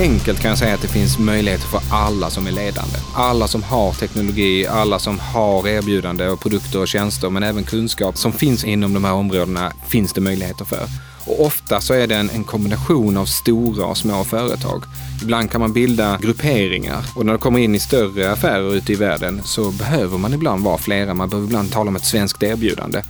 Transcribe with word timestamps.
Enkelt 0.00 0.40
kan 0.40 0.48
jag 0.48 0.58
säga 0.58 0.74
att 0.74 0.82
det 0.82 0.88
finns 0.88 1.18
möjligheter 1.18 1.66
för 1.66 1.80
alla 1.90 2.30
som 2.30 2.46
är 2.46 2.52
ledande. 2.52 2.98
Alla 3.14 3.48
som 3.48 3.62
har 3.62 3.92
teknologi, 3.92 4.66
alla 4.66 4.98
som 4.98 5.18
har 5.18 5.68
erbjudande 5.68 6.28
och 6.28 6.40
produkter 6.40 6.80
och 6.80 6.88
tjänster, 6.88 7.30
men 7.30 7.42
även 7.42 7.64
kunskap 7.64 8.16
som 8.16 8.32
finns 8.32 8.64
inom 8.64 8.94
de 8.94 9.04
här 9.04 9.12
områdena 9.12 9.72
finns 9.88 10.12
det 10.12 10.20
möjligheter 10.20 10.64
för. 10.64 10.86
Och 11.26 11.46
ofta 11.46 11.80
så 11.80 11.94
är 11.94 12.06
det 12.06 12.14
en, 12.14 12.30
en, 12.30 12.44
kombination 12.44 13.16
av 13.16 13.26
stora 13.26 13.86
och 13.86 13.96
små 13.96 14.24
företag. 14.24 14.84
Ibland 15.22 15.50
kan 15.50 15.60
man 15.60 15.72
bilda 15.72 16.18
grupperingar 16.22 17.04
och 17.16 17.26
när 17.26 17.32
det 17.32 17.38
kommer 17.38 17.58
in 17.58 17.74
i 17.74 17.80
större 17.80 18.32
affärer 18.32 18.74
ute 18.74 18.92
i 18.92 18.96
världen 18.96 19.40
så 19.44 19.70
behöver 19.70 20.18
man 20.18 20.34
ibland 20.34 20.64
vara 20.64 20.78
flera. 20.78 21.14
Man 21.14 21.28
behöver 21.28 21.48
ibland 21.48 21.72
tala 21.72 21.88
om 21.88 21.96
ett 21.96 22.04
svenskt 22.04 22.42
erbjudande. 22.42 23.02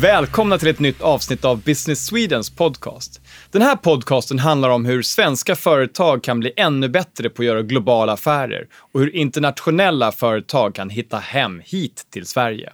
Välkomna 0.00 0.58
till 0.58 0.68
ett 0.68 0.78
nytt 0.78 1.00
avsnitt 1.00 1.44
av 1.44 1.62
Business 1.62 2.06
Swedens 2.06 2.50
podcast. 2.50 3.20
Den 3.50 3.62
här 3.62 3.76
podcasten 3.76 4.38
handlar 4.38 4.68
om 4.70 4.84
hur 4.84 5.02
svenska 5.02 5.56
företag 5.56 6.22
kan 6.22 6.40
bli 6.40 6.52
ännu 6.56 6.88
bättre 6.88 7.30
på 7.30 7.42
att 7.42 7.46
göra 7.46 7.62
globala 7.62 8.12
affärer 8.12 8.66
och 8.92 9.00
hur 9.00 9.16
internationella 9.16 10.12
företag 10.12 10.74
kan 10.74 10.90
hitta 10.90 11.18
hem 11.18 11.62
hit 11.64 12.02
till 12.10 12.26
Sverige. 12.26 12.72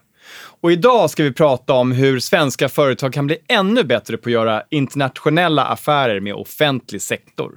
Och 0.60 0.72
idag 0.72 1.10
ska 1.10 1.22
vi 1.22 1.32
prata 1.32 1.72
om 1.72 1.92
hur 1.92 2.20
svenska 2.20 2.68
företag 2.68 3.12
kan 3.12 3.26
bli 3.26 3.38
ännu 3.48 3.84
bättre 3.84 4.16
på 4.16 4.28
att 4.28 4.32
göra 4.32 4.62
internationella 4.70 5.64
affärer 5.64 6.20
med 6.20 6.34
offentlig 6.34 7.02
sektor. 7.02 7.52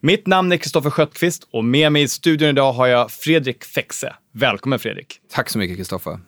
Mitt 0.00 0.26
namn 0.26 0.52
är 0.52 0.56
Kristoffer 0.56 0.90
Sköttqvist 0.90 1.48
och 1.52 1.64
med 1.64 1.92
mig 1.92 2.02
i 2.02 2.08
studion 2.08 2.48
idag 2.48 2.72
har 2.72 2.86
jag 2.86 3.10
Fredrik 3.10 3.64
Fexe. 3.64 4.14
Välkommen 4.32 4.78
Fredrik! 4.78 5.20
Tack 5.32 5.50
så 5.50 5.58
mycket 5.58 5.76
Kristoffer! 5.76 6.18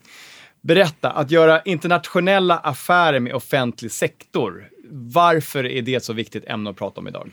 Berätta, 0.67 1.11
att 1.11 1.31
göra 1.31 1.61
internationella 1.62 2.59
affärer 2.59 3.20
med 3.20 3.34
offentlig 3.34 3.91
sektor. 3.91 4.69
Varför 4.91 5.67
är 5.67 5.83
det 5.83 5.95
ett 5.95 6.05
så 6.05 6.12
viktigt 6.12 6.45
ämne 6.47 6.70
att 6.70 6.77
prata 6.77 7.00
om 7.00 7.09
idag? 7.09 7.31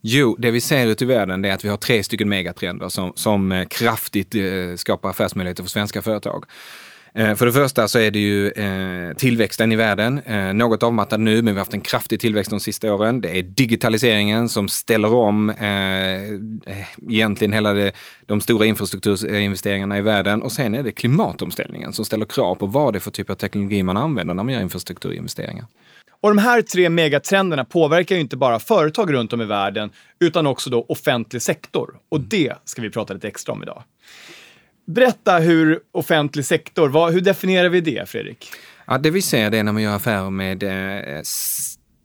Jo, 0.00 0.36
det 0.38 0.50
vi 0.50 0.60
ser 0.60 0.86
ute 0.86 1.04
i 1.04 1.06
världen 1.06 1.44
är 1.44 1.52
att 1.52 1.64
vi 1.64 1.68
har 1.68 1.76
tre 1.76 2.02
stycken 2.02 2.28
megatrender 2.28 2.88
som, 2.88 3.12
som 3.14 3.52
eh, 3.52 3.66
kraftigt 3.68 4.34
eh, 4.34 4.42
skapar 4.76 5.10
affärsmöjligheter 5.10 5.62
för 5.62 5.70
svenska 5.70 6.02
företag. 6.02 6.44
Eh, 7.14 7.34
för 7.34 7.46
det 7.46 7.52
första 7.52 7.88
så 7.88 7.98
är 7.98 8.10
det 8.10 8.18
ju 8.18 8.50
eh, 8.50 9.14
tillväxten 9.16 9.72
i 9.72 9.76
världen. 9.76 10.18
Eh, 10.18 10.52
något 10.54 10.82
avmattad 10.82 11.20
nu, 11.20 11.34
men 11.34 11.44
vi 11.44 11.50
har 11.50 11.58
haft 11.58 11.74
en 11.74 11.80
kraftig 11.80 12.20
tillväxt 12.20 12.50
de 12.50 12.60
sista 12.60 12.94
åren. 12.94 13.20
Det 13.20 13.38
är 13.38 13.42
digitaliseringen 13.42 14.48
som 14.48 14.68
ställer 14.68 15.14
om 15.14 15.52
egentligen 17.08 17.52
hela 17.52 17.72
det, 17.72 17.92
de 18.26 18.40
stora 18.40 18.66
infrastrukturinvesteringarna 18.66 19.98
i 19.98 20.00
världen. 20.00 20.42
Och 20.42 20.52
sen 20.52 20.74
är 20.74 20.82
det 20.82 20.92
klimatomställningen 20.92 21.92
som 21.92 22.04
ställer 22.04 22.26
krav 22.26 22.54
på 22.54 22.66
vad 22.66 22.94
det 22.94 22.98
är 22.98 23.00
för 23.00 23.10
typ 23.10 23.30
av 23.30 23.34
teknologi 23.34 23.82
man 23.82 23.96
använder 23.96 24.34
när 24.34 24.44
man 24.44 24.54
gör 24.54 24.60
infrastrukturinvesteringar. 24.60 25.66
Och 26.20 26.28
de 26.28 26.38
här 26.38 26.62
tre 26.62 26.88
megatrenderna 26.88 27.64
påverkar 27.64 28.14
ju 28.14 28.20
inte 28.20 28.36
bara 28.36 28.58
företag 28.58 29.12
runt 29.12 29.32
om 29.32 29.42
i 29.42 29.44
världen, 29.44 29.90
utan 30.20 30.46
också 30.46 30.70
då 30.70 30.86
offentlig 30.88 31.42
sektor. 31.42 31.94
Och 32.08 32.20
det 32.20 32.52
ska 32.64 32.82
vi 32.82 32.90
prata 32.90 33.14
lite 33.14 33.28
extra 33.28 33.52
om 33.52 33.62
idag. 33.62 33.82
Berätta 34.88 35.38
hur 35.38 35.80
offentlig 35.92 36.44
sektor, 36.44 36.88
vad, 36.88 37.12
hur 37.12 37.20
definierar 37.20 37.68
vi 37.68 37.80
det, 37.80 38.08
Fredrik? 38.08 38.50
Ja, 38.86 38.98
det 38.98 39.10
vi 39.10 39.22
ser 39.22 39.50
det 39.50 39.58
är 39.58 39.62
när 39.62 39.72
man 39.72 39.82
gör 39.82 39.96
affärer 39.96 40.30
med 40.30 40.62
eh, 40.62 41.20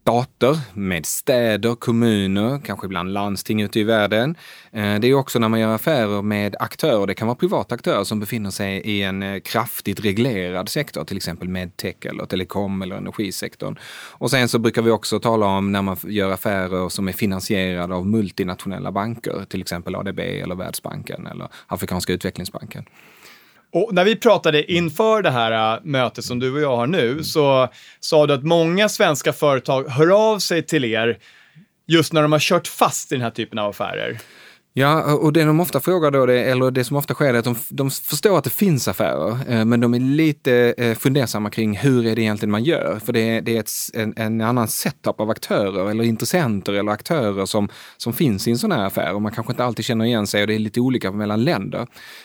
stater, 0.04 0.60
med 0.74 1.06
städer, 1.06 1.76
kommuner, 1.76 2.60
kanske 2.66 2.86
ibland 2.86 3.14
landsting 3.14 3.62
ute 3.62 3.80
i 3.80 3.84
världen. 3.84 4.36
Eh, 4.72 5.00
det 5.00 5.08
är 5.08 5.14
också 5.14 5.40
när 5.40 5.50
man 5.50 5.60
gör 5.60 5.76
affärer 5.76 6.22
med 6.22 6.56
aktörer, 6.60 7.08
det 7.08 7.14
kan 7.14 7.28
vara 7.28 7.36
privata 7.36 7.76
aktörer 7.76 8.04
som 8.04 8.20
befinner 8.20 8.50
sig 8.50 8.78
i 8.78 9.04
en 9.04 9.24
eh, 9.24 9.40
kraftigt 9.40 10.00
reglerad 10.00 10.70
sektor, 10.70 11.04
till 11.04 11.18
exempel 11.18 11.50
medtech 11.50 11.96
eller 12.06 12.26
telekom 12.26 12.82
eller 12.82 12.96
energisektorn. 12.96 13.80
Och 14.12 14.32
sen 14.32 14.50
så 14.50 14.60
brukar 14.60 14.82
vi 14.82 14.92
också 14.92 15.20
tala 15.20 15.46
om 15.46 15.72
när 15.72 15.82
man 15.82 15.98
gör 16.04 16.32
affärer 16.32 16.90
som 16.90 17.08
är 17.08 17.14
finansierade 17.14 17.96
av 17.96 18.08
multinationella 18.08 18.92
banker, 18.92 19.46
till 19.50 19.62
exempel 19.62 19.96
ADB 19.96 20.20
eller 20.20 20.56
Världsbanken 20.56 21.28
eller 21.28 21.48
Afrikanska 21.68 22.14
utvecklingsbanken. 22.14 22.86
Och 23.74 23.94
när 23.94 24.06
vi 24.06 24.16
pratade 24.16 24.72
inför 24.72 25.22
det 25.22 25.32
här 25.32 25.76
äh, 25.76 25.80
mötet 25.84 26.26
som 26.26 26.40
du 26.40 26.54
och 26.54 26.62
jag 26.62 26.78
har 26.78 26.88
nu 26.88 27.24
så 27.24 27.70
sa 28.00 28.28
du 28.28 28.34
att 28.34 28.44
många 28.44 28.90
svenska 28.90 29.34
företag 29.34 29.90
hör 29.90 30.32
av 30.34 30.40
sig 30.40 30.64
till 30.64 30.86
er 30.86 31.18
just 31.88 32.14
när 32.14 32.22
de 32.22 32.32
har 32.32 32.40
kört 32.40 32.68
fast 32.68 33.12
i 33.12 33.16
den 33.16 33.22
här 33.22 33.32
typen 33.32 33.60
av 33.60 33.70
affärer. 33.70 34.20
Ja, 34.76 35.14
och 35.14 35.34
det 35.34 35.44
de 35.44 35.60
ofta 35.60 35.80
frågar 35.80 36.12
då, 36.12 36.26
det, 36.26 36.44
eller 36.44 36.72
det 36.72 36.84
som 36.84 36.98
ofta 36.98 37.14
sker, 37.14 37.34
är 37.34 37.40
att 37.40 37.46
de, 37.46 37.56
de 37.70 37.90
förstår 37.90 38.38
att 38.38 38.44
det 38.44 38.50
finns 38.50 38.88
affärer, 38.88 39.38
eh, 39.48 39.66
men 39.66 39.80
de 39.80 39.94
är 39.94 40.00
lite 40.00 40.74
eh, 40.78 40.96
fundersamma 40.96 41.50
kring 41.50 41.78
hur 41.78 42.06
är 42.06 42.16
det 42.16 42.22
egentligen 42.22 42.52
man 42.52 42.64
gör? 42.64 43.00
För 43.06 43.14
det, 43.14 43.42
det 43.42 43.56
är 43.56 43.60
ett, 43.60 43.72
en, 43.94 44.14
en, 44.18 44.42
annan 44.42 44.68
setup 44.68 45.20
av 45.20 45.30
aktörer 45.30 45.90
eller 45.90 46.04
intressenter 46.04 46.74
eller 46.74 46.92
aktörer 46.92 47.46
som, 47.46 47.70
som 47.98 48.14
finns 48.14 48.48
i 48.48 48.52
en 48.52 48.58
sån 48.58 48.72
här 48.72 48.86
affär 48.86 49.14
och 49.14 49.22
man 49.22 49.32
kanske 49.32 49.54
inte 49.54 49.64
alltid 49.64 49.86
känner 49.86 50.06
igen 50.06 50.28
sig 50.28 50.42
och 50.42 50.48
det 50.48 50.56
är 50.56 50.60
lite 50.60 50.80
olika 50.80 51.12
mellan 51.12 51.44
länder. 51.44 51.80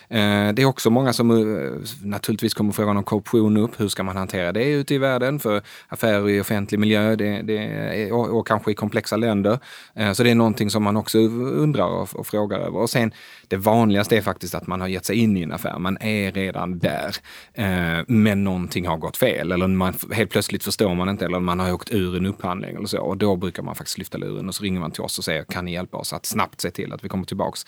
Eh, 0.09 0.53
det 0.55 0.63
är 0.63 0.65
också 0.65 0.91
många 0.91 1.13
som 1.13 1.31
eh, 1.31 1.71
naturligtvis 2.03 2.55
kommer 2.55 2.73
frågan 2.73 2.97
om 2.97 3.05
korruption 3.05 3.57
upp. 3.57 3.81
Hur 3.81 3.89
ska 3.89 4.03
man 4.03 4.17
hantera 4.17 4.53
det 4.53 4.71
ute 4.71 4.95
i 4.95 4.99
världen? 4.99 5.41
För 5.41 5.63
affärer 5.89 6.29
i 6.29 6.41
offentlig 6.41 6.79
miljö 6.79 7.17
det, 7.17 7.43
det, 7.43 8.13
och, 8.13 8.39
och 8.39 8.47
kanske 8.47 8.71
i 8.71 8.75
komplexa 8.75 9.17
länder. 9.17 9.59
Eh, 9.95 10.13
så 10.13 10.23
det 10.23 10.31
är 10.31 10.35
någonting 10.35 10.71
som 10.71 10.83
man 10.83 10.97
också 10.97 11.19
undrar 11.19 11.87
och, 11.87 12.17
och 12.17 12.27
frågar 12.27 12.38
över. 12.47 12.77
Och 12.77 12.91
sen 12.91 13.13
det 13.49 13.57
vanligaste 13.57 14.17
är 14.17 14.21
faktiskt 14.21 14.55
att 14.55 14.67
man 14.67 14.81
har 14.81 14.89
gett 14.89 15.05
sig 15.05 15.17
in 15.17 15.37
i 15.37 15.43
en 15.43 15.53
affär. 15.53 15.79
Man 15.79 15.99
är 16.01 16.33
redan 16.33 16.79
där, 16.79 17.17
eh, 17.55 18.05
men 18.07 18.45
någonting 18.45 18.87
har 18.87 18.97
gått 18.97 19.17
fel 19.17 19.53
eller 19.53 19.67
man, 19.67 19.95
helt 20.13 20.31
plötsligt 20.31 20.65
förstår 20.65 20.95
man 20.95 21.09
inte 21.09 21.25
eller 21.25 21.41
man 21.41 21.61
har 21.61 21.73
åkt 21.73 21.91
ur 21.91 22.17
en 22.17 22.27
upphandling 22.27 22.77
eller 22.77 22.87
så. 22.87 23.01
Och 23.01 23.17
då 23.17 23.37
brukar 23.37 23.63
man 23.63 23.75
faktiskt 23.75 23.99
lyfta 23.99 24.19
luren 24.19 24.49
och 24.49 24.55
så 24.55 24.65
ringer 24.65 24.81
man 24.81 24.91
till 24.91 25.03
oss 25.03 25.19
och 25.19 25.25
säger 25.25 25.45
kan 25.45 25.65
ni 25.65 25.73
hjälpa 25.73 25.97
oss 25.97 26.13
att 26.13 26.27
snabbt 26.27 26.61
se 26.61 26.71
till 26.71 26.93
att 26.93 27.05
vi 27.05 27.09
kommer 27.09 27.25
tillbaks 27.25 27.67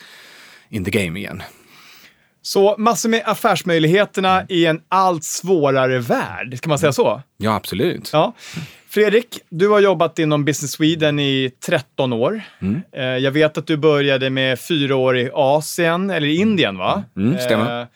in 0.69 0.85
the 0.85 0.91
game 0.91 1.19
igen. 1.19 1.43
Så 2.41 2.75
massor 2.77 3.09
med 3.09 3.21
affärsmöjligheterna 3.25 4.35
mm. 4.35 4.45
i 4.49 4.65
en 4.65 4.81
allt 4.89 5.23
svårare 5.23 5.99
värld, 5.99 6.61
kan 6.61 6.69
man 6.69 6.79
säga 6.79 6.93
så? 6.93 7.21
Ja, 7.37 7.55
absolut. 7.55 8.09
Ja. 8.13 8.33
Fredrik, 8.89 9.39
du 9.49 9.69
har 9.69 9.79
jobbat 9.79 10.19
inom 10.19 10.45
Business 10.45 10.71
Sweden 10.71 11.19
i 11.19 11.51
13 11.65 12.13
år. 12.13 12.41
Mm. 12.61 12.81
Eh, 12.91 13.03
jag 13.03 13.31
vet 13.31 13.57
att 13.57 13.67
du 13.67 13.77
började 13.77 14.29
med 14.29 14.59
fyra 14.59 14.95
år 14.95 15.17
i 15.17 15.29
Asien, 15.33 16.09
eller 16.09 16.27
i 16.27 16.35
Indien 16.35 16.77
va? 16.77 17.03
Mm, 17.15 17.39
stämmer. 17.39 17.81
Eh, 17.81 17.87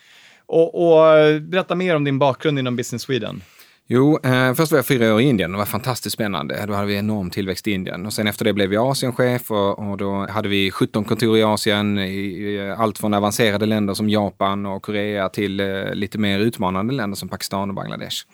och, 0.45 0.87
och, 0.87 1.41
berätta 1.41 1.75
mer 1.75 1.95
om 1.95 2.03
din 2.03 2.19
bakgrund 2.19 2.59
inom 2.59 2.75
Business 2.75 3.01
Sweden. 3.01 3.41
Jo, 3.87 4.19
eh, 4.23 4.53
först 4.53 4.71
var 4.71 4.77
jag 4.77 4.85
fyra 4.85 5.13
år 5.13 5.21
i 5.21 5.23
Indien. 5.23 5.51
Det 5.51 5.57
var 5.57 5.65
fantastiskt 5.65 6.13
spännande. 6.13 6.65
Då 6.67 6.73
hade 6.73 6.87
vi 6.87 6.95
enorm 6.95 7.29
tillväxt 7.29 7.67
i 7.67 7.71
Indien. 7.71 8.05
Och 8.05 8.13
sen 8.13 8.27
efter 8.27 8.45
det 8.45 8.53
blev 8.53 8.73
jag 8.73 8.87
Asienchef 8.91 9.51
och, 9.51 9.79
och 9.79 9.97
då 9.97 10.27
hade 10.29 10.49
vi 10.49 10.71
17 10.71 11.03
kontor 11.03 11.37
i 11.37 11.43
Asien. 11.43 11.99
I, 11.99 12.11
i, 12.11 12.71
allt 12.77 12.97
från 12.97 13.13
avancerade 13.13 13.65
länder 13.65 13.93
som 13.93 14.09
Japan 14.09 14.65
och 14.65 14.81
Korea 14.81 15.29
till 15.29 15.59
eh, 15.59 15.93
lite 15.93 16.17
mer 16.17 16.39
utmanande 16.39 16.93
länder 16.93 17.15
som 17.15 17.29
Pakistan 17.29 17.69
och 17.69 17.75
Bangladesh. 17.75 18.25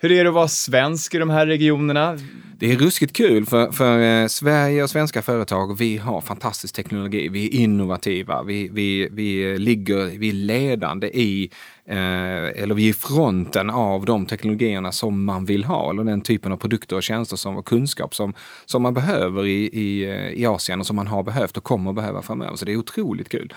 Hur 0.00 0.12
är 0.12 0.24
det 0.24 0.30
att 0.30 0.34
vara 0.34 0.48
svensk 0.48 1.14
i 1.14 1.18
de 1.18 1.30
här 1.30 1.46
regionerna? 1.46 2.18
Det 2.58 2.72
är 2.72 2.76
ruskigt 2.76 3.12
kul 3.12 3.46
för, 3.46 3.72
för 3.72 4.22
eh, 4.22 4.26
Sverige 4.26 4.82
och 4.82 4.90
svenska 4.90 5.22
företag, 5.22 5.78
vi 5.78 5.96
har 5.96 6.20
fantastisk 6.20 6.74
teknologi, 6.74 7.28
vi 7.28 7.46
är 7.46 7.60
innovativa, 7.60 8.42
vi, 8.42 8.68
vi, 8.72 9.08
vi 9.12 9.58
ligger, 9.58 10.18
vi 10.18 10.28
är 10.28 10.32
ledande 10.32 11.06
i, 11.06 11.50
eh, 11.86 12.62
eller 12.62 12.74
vi 12.74 12.84
är 12.84 12.90
i 12.90 12.92
fronten 12.92 13.70
av 13.70 14.04
de 14.04 14.26
teknologierna 14.26 14.92
som 14.92 15.24
man 15.24 15.44
vill 15.44 15.64
ha, 15.64 15.90
eller 15.90 16.04
den 16.04 16.20
typen 16.20 16.52
av 16.52 16.56
produkter 16.56 16.96
och 16.96 17.02
tjänster 17.02 17.36
som, 17.36 17.56
och 17.56 17.66
kunskap 17.66 18.14
som, 18.14 18.34
som 18.66 18.82
man 18.82 18.94
behöver 18.94 19.46
i, 19.46 19.70
i, 19.72 20.04
eh, 20.04 20.42
i 20.42 20.46
Asien 20.46 20.80
och 20.80 20.86
som 20.86 20.96
man 20.96 21.06
har 21.06 21.22
behövt 21.22 21.56
och 21.56 21.64
kommer 21.64 21.90
att 21.90 21.96
behöva 21.96 22.22
framöver. 22.22 22.56
Så 22.56 22.64
det 22.64 22.72
är 22.72 22.76
otroligt 22.76 23.28
kul. 23.28 23.54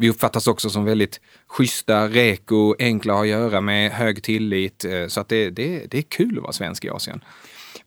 Vi 0.00 0.10
uppfattas 0.10 0.46
också 0.46 0.70
som 0.70 0.84
väldigt 0.84 1.20
schyssta, 1.46 2.08
reko, 2.08 2.74
enkla 2.78 3.20
att 3.20 3.28
göra 3.28 3.60
med, 3.60 3.92
hög 3.92 4.22
tillit. 4.22 4.84
Eh, 4.84 5.06
så 5.06 5.20
att 5.20 5.28
det, 5.28 5.50
det, 5.50 5.86
det 5.90 5.98
är 5.98 6.02
kul 6.02 6.36
att 6.36 6.42
vara 6.42 6.52
svensk 6.52 6.84
i 6.84 6.90
Asien. 6.90 7.24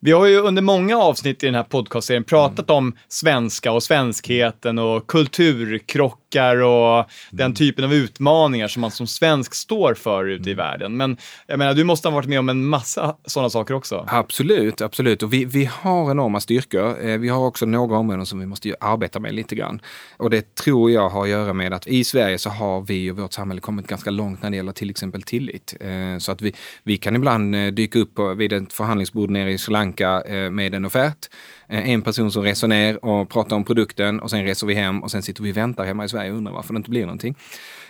Vi 0.04 0.12
har 0.12 0.26
ju 0.26 0.38
under 0.38 0.62
många 0.62 0.98
avsnitt 0.98 1.42
i 1.42 1.46
den 1.46 1.54
här 1.54 1.62
podcastserien 1.62 2.24
pratat 2.24 2.70
mm. 2.70 2.76
om 2.76 2.92
svenska 3.08 3.72
och 3.72 3.82
svenskheten 3.82 4.78
och 4.78 5.06
kulturkrockar 5.06 6.56
och 6.56 6.94
mm. 6.94 7.06
den 7.30 7.54
typen 7.54 7.84
av 7.84 7.94
utmaningar 7.94 8.68
som 8.68 8.80
man 8.80 8.90
som 8.90 9.06
svensk 9.06 9.54
står 9.54 9.94
för 9.94 10.24
ute 10.24 10.50
i 10.50 10.52
mm. 10.52 10.64
världen. 10.64 10.96
Men 10.96 11.16
jag 11.46 11.58
menar, 11.58 11.74
du 11.74 11.84
måste 11.84 12.08
ha 12.08 12.14
varit 12.14 12.28
med 12.28 12.38
om 12.38 12.48
en 12.48 12.64
massa 12.64 13.16
sådana 13.24 13.50
saker 13.50 13.74
också. 13.74 14.04
Absolut, 14.08 14.80
absolut. 14.80 15.22
Och 15.22 15.32
vi, 15.32 15.44
vi 15.44 15.64
har 15.64 16.10
enorma 16.10 16.40
styrkor. 16.40 17.06
Eh, 17.06 17.18
vi 17.18 17.28
har 17.28 17.46
också 17.46 17.66
några 17.66 17.98
områden 17.98 18.26
som 18.26 18.38
vi 18.38 18.46
måste 18.46 18.74
arbeta 18.80 19.20
med 19.20 19.34
lite 19.34 19.54
grann. 19.54 19.80
Och 20.16 20.30
det 20.30 20.54
tror 20.54 20.90
jag 20.90 21.08
har 21.08 21.22
att 21.22 21.28
göra 21.28 21.52
med 21.52 21.72
att 21.72 21.86
i 21.86 22.04
Sverige 22.04 22.38
så 22.38 22.50
har 22.50 22.80
vi 22.80 23.10
och 23.10 23.16
vårt 23.16 23.32
samhälle 23.32 23.60
kommit 23.60 23.86
ganska 23.86 24.10
långt 24.10 24.42
när 24.42 24.50
det 24.50 24.56
gäller 24.56 24.72
till 24.72 24.90
exempel 24.90 25.22
tillit. 25.22 25.74
Eh, 25.80 26.18
så 26.18 26.32
att 26.32 26.42
vi, 26.42 26.54
vi 26.82 26.96
kan 26.96 27.16
ibland 27.16 27.54
eh, 27.54 27.66
dyka 27.66 27.98
upp 27.98 28.18
vid 28.36 28.52
ett 28.52 28.72
förhandlingsbord 28.72 29.30
nere 29.30 29.52
i 29.52 29.58
Sri 29.58 29.72
Lanka 29.72 29.93
Lanka 29.94 30.22
eh, 30.26 30.50
med 30.50 30.74
en 30.74 30.84
offert. 30.84 31.30
Eh, 31.68 31.90
en 31.90 32.02
person 32.02 32.30
som 32.30 32.42
reser 32.42 32.68
ner 32.68 33.04
och 33.04 33.28
pratar 33.28 33.56
om 33.56 33.64
produkten 33.64 34.20
och 34.20 34.30
sen 34.30 34.44
reser 34.44 34.66
vi 34.66 34.74
hem 34.74 35.02
och 35.02 35.10
sen 35.10 35.22
sitter 35.22 35.42
vi 35.42 35.52
och 35.52 35.56
väntar 35.56 35.84
hemma 35.84 36.04
i 36.04 36.08
Sverige 36.08 36.30
och 36.30 36.36
undrar 36.36 36.52
varför 36.52 36.74
det 36.74 36.76
inte 36.76 36.90
blir 36.90 37.06
någonting. 37.06 37.36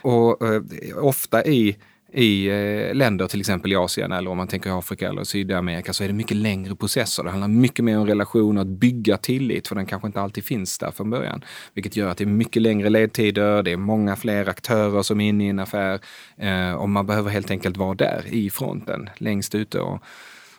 Och 0.02 0.42
eh, 0.42 0.62
ofta 1.02 1.44
i 1.44 1.76
i 2.14 2.46
eh, 2.46 2.94
länder, 2.94 3.26
till 3.26 3.40
exempel 3.40 3.72
i 3.72 3.76
Asien 3.76 4.12
eller 4.12 4.30
om 4.30 4.36
man 4.36 4.48
tänker 4.48 4.78
Afrika 4.78 5.08
eller 5.08 5.24
Sydamerika, 5.24 5.92
så 5.92 6.04
är 6.04 6.08
det 6.08 6.14
mycket 6.14 6.36
längre 6.36 6.76
processer. 6.76 7.24
Det 7.24 7.30
handlar 7.30 7.48
mycket 7.48 7.84
mer 7.84 7.98
om 7.98 8.06
relationer, 8.06 8.60
att 8.60 8.66
bygga 8.66 9.16
tillit, 9.16 9.68
för 9.68 9.74
den 9.74 9.86
kanske 9.86 10.06
inte 10.06 10.20
alltid 10.20 10.44
finns 10.44 10.78
där 10.78 10.90
från 10.90 11.10
början. 11.10 11.44
Vilket 11.74 11.96
gör 11.96 12.08
att 12.08 12.18
det 12.18 12.24
är 12.24 12.26
mycket 12.26 12.62
längre 12.62 12.90
ledtider, 12.90 13.62
det 13.62 13.72
är 13.72 13.76
många 13.76 14.16
fler 14.16 14.48
aktörer 14.48 15.02
som 15.02 15.20
är 15.20 15.28
inne 15.28 15.46
i 15.46 15.48
en 15.48 15.58
affär 15.58 16.00
eh, 16.36 16.72
och 16.72 16.88
man 16.88 17.06
behöver 17.06 17.30
helt 17.30 17.50
enkelt 17.50 17.76
vara 17.76 17.94
där 17.94 18.22
i 18.26 18.50
fronten, 18.50 19.10
längst 19.18 19.54
ute. 19.54 19.80
Och, 19.80 20.02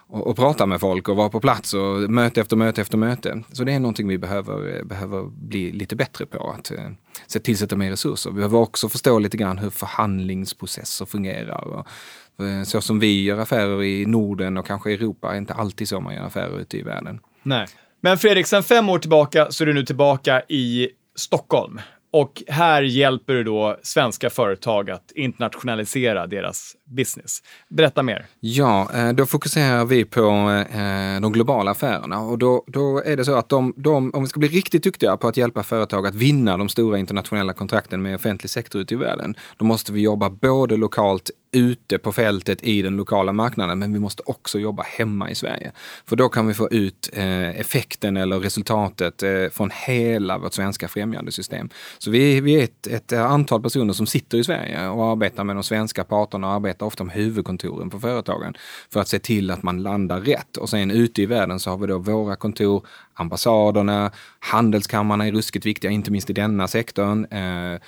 och, 0.07 0.27
och, 0.27 0.35
prata 0.35 0.65
med 0.65 0.79
folk 0.79 1.09
och 1.09 1.15
vara 1.15 1.29
på 1.29 1.39
plats 1.39 1.73
och 1.73 2.09
möte 2.09 2.41
efter 2.41 2.55
möte 2.55 2.81
efter 2.81 2.97
möte. 2.97 3.43
Så 3.51 3.63
det 3.63 3.73
är 3.73 3.79
någonting 3.79 4.07
vi 4.07 4.17
behöver, 4.17 4.77
eh, 4.77 4.83
behöver 4.83 5.23
bli 5.23 5.71
lite 5.71 5.95
bättre 5.95 6.25
på, 6.25 6.49
att 6.49 6.71
eh, 6.71 6.89
se 7.27 7.39
tillsätta 7.39 7.75
mer 7.75 7.89
resurser. 7.89 8.29
Vi 8.29 8.35
behöver 8.35 8.57
också 8.57 8.89
förstå 8.89 9.19
lite 9.19 9.37
grann 9.37 9.57
hur 9.57 9.69
förhandlingsprocesser 9.69 11.05
fungerar. 11.05 11.63
Och, 11.63 12.45
eh, 12.45 12.63
så 12.63 12.81
som 12.81 12.99
vi 12.99 13.23
gör 13.23 13.37
affärer 13.37 13.83
i 13.83 14.05
Norden 14.05 14.57
och 14.57 14.65
kanske 14.65 14.93
Europa 14.93 15.33
är 15.33 15.37
inte 15.37 15.53
alltid 15.53 15.89
så 15.89 15.99
man 15.99 16.15
gör 16.15 16.23
affärer 16.23 16.59
ute 16.59 16.77
i 16.77 16.81
världen. 16.81 17.19
Nej. 17.43 17.67
Men 18.01 18.17
Fredrik, 18.17 18.47
sen 18.47 18.63
fem 18.63 18.89
år 18.89 18.99
tillbaka 18.99 19.51
så 19.51 19.63
är 19.63 19.65
du 19.65 19.73
nu 19.73 19.85
tillbaka 19.85 20.41
i 20.41 20.89
Stockholm. 21.15 21.79
Och 22.17 22.43
här 22.47 22.81
hjälper 22.81 23.33
du 23.33 23.43
då 23.43 23.77
svenska 23.83 24.29
företag 24.29 24.89
att 24.89 25.11
internationalisera 25.15 26.27
deras 26.27 26.75
business. 26.95 27.39
Berätta 27.69 28.03
mer. 28.03 28.25
Ja, 28.39 28.89
eh, 28.93 29.13
då 29.13 29.25
fokuserar 29.25 29.85
vi 29.85 30.05
på 30.05 30.21
eh, 30.21 31.15
eh, 31.15 31.21
de 31.21 31.31
globala 31.33 31.71
affärerna 31.71 32.19
och 32.19 32.37
då, 32.37 32.63
då 32.67 33.03
är 33.05 33.17
det 33.17 33.25
så 33.25 33.35
att 33.35 33.49
de, 33.49 33.73
de, 33.77 34.11
om 34.13 34.23
vi 34.23 34.29
ska 34.29 34.39
bli 34.39 34.49
riktigt 34.49 34.83
duktiga 34.83 35.17
på 35.17 35.27
att 35.27 35.37
hjälpa 35.37 35.63
företag 35.63 36.07
att 36.07 36.15
vinna 36.15 36.57
de 36.57 36.69
stora 36.69 36.97
internationella 36.97 37.53
kontrakten 37.53 38.01
med 38.01 38.15
offentlig 38.15 38.49
sektor 38.49 38.81
ute 38.81 38.93
i 38.93 38.97
världen, 38.97 39.35
då 39.57 39.65
måste 39.65 39.93
vi 39.93 40.01
jobba 40.01 40.29
både 40.29 40.77
lokalt 40.77 41.31
ute 41.55 41.97
på 41.97 42.11
fältet 42.11 42.63
i 42.63 42.81
den 42.81 42.97
lokala 42.97 43.33
marknaden, 43.33 43.79
men 43.79 43.93
vi 43.93 43.99
måste 43.99 44.23
också 44.25 44.59
jobba 44.59 44.83
hemma 44.83 45.29
i 45.29 45.35
Sverige. 45.35 45.71
För 46.05 46.15
då 46.15 46.29
kan 46.29 46.47
vi 46.47 46.53
få 46.53 46.69
ut 46.69 47.09
eh, 47.13 47.59
effekten 47.59 48.17
eller 48.17 48.39
resultatet 48.39 49.23
eh, 49.23 49.47
från 49.51 49.71
hela 49.87 50.37
vårt 50.37 50.53
svenska 50.53 50.87
främjandesystem. 50.87 51.69
Så 51.97 52.11
vi, 52.11 52.41
vi 52.41 52.59
är 52.59 52.63
ett, 52.63 52.87
ett, 52.87 53.13
antal 53.13 53.61
personer 53.61 53.93
som 53.93 54.07
sitter 54.07 54.37
i 54.37 54.43
Sverige 54.43 54.87
och 54.87 55.05
arbetar 55.05 55.43
med 55.43 55.55
de 55.55 55.63
svenska 55.63 56.03
parterna 56.03 56.47
och 56.47 56.53
arbetar 56.53 56.85
ofta 56.85 57.03
med 57.03 57.15
huvudkontoren 57.15 57.89
på 57.89 57.99
företagen 57.99 58.53
för 58.89 58.99
att 58.99 59.07
se 59.07 59.19
till 59.19 59.51
att 59.51 59.63
man 59.63 59.83
landar 59.83 60.21
rätt. 60.21 60.57
Och 60.57 60.69
sen 60.69 60.91
ute 60.91 61.21
i 61.21 61.25
världen 61.25 61.59
så 61.59 61.69
har 61.69 61.77
vi 61.77 61.87
då 61.87 61.97
våra 61.97 62.35
kontor, 62.35 62.87
ambassaderna, 63.15 64.11
handelskammarna 64.39 65.27
är 65.27 65.31
ruskigt 65.31 65.65
viktiga, 65.65 65.91
inte 65.91 66.11
minst 66.11 66.29
i 66.29 66.33
denna 66.33 66.67
sektorn, 66.67 67.25
eh, 67.25 67.79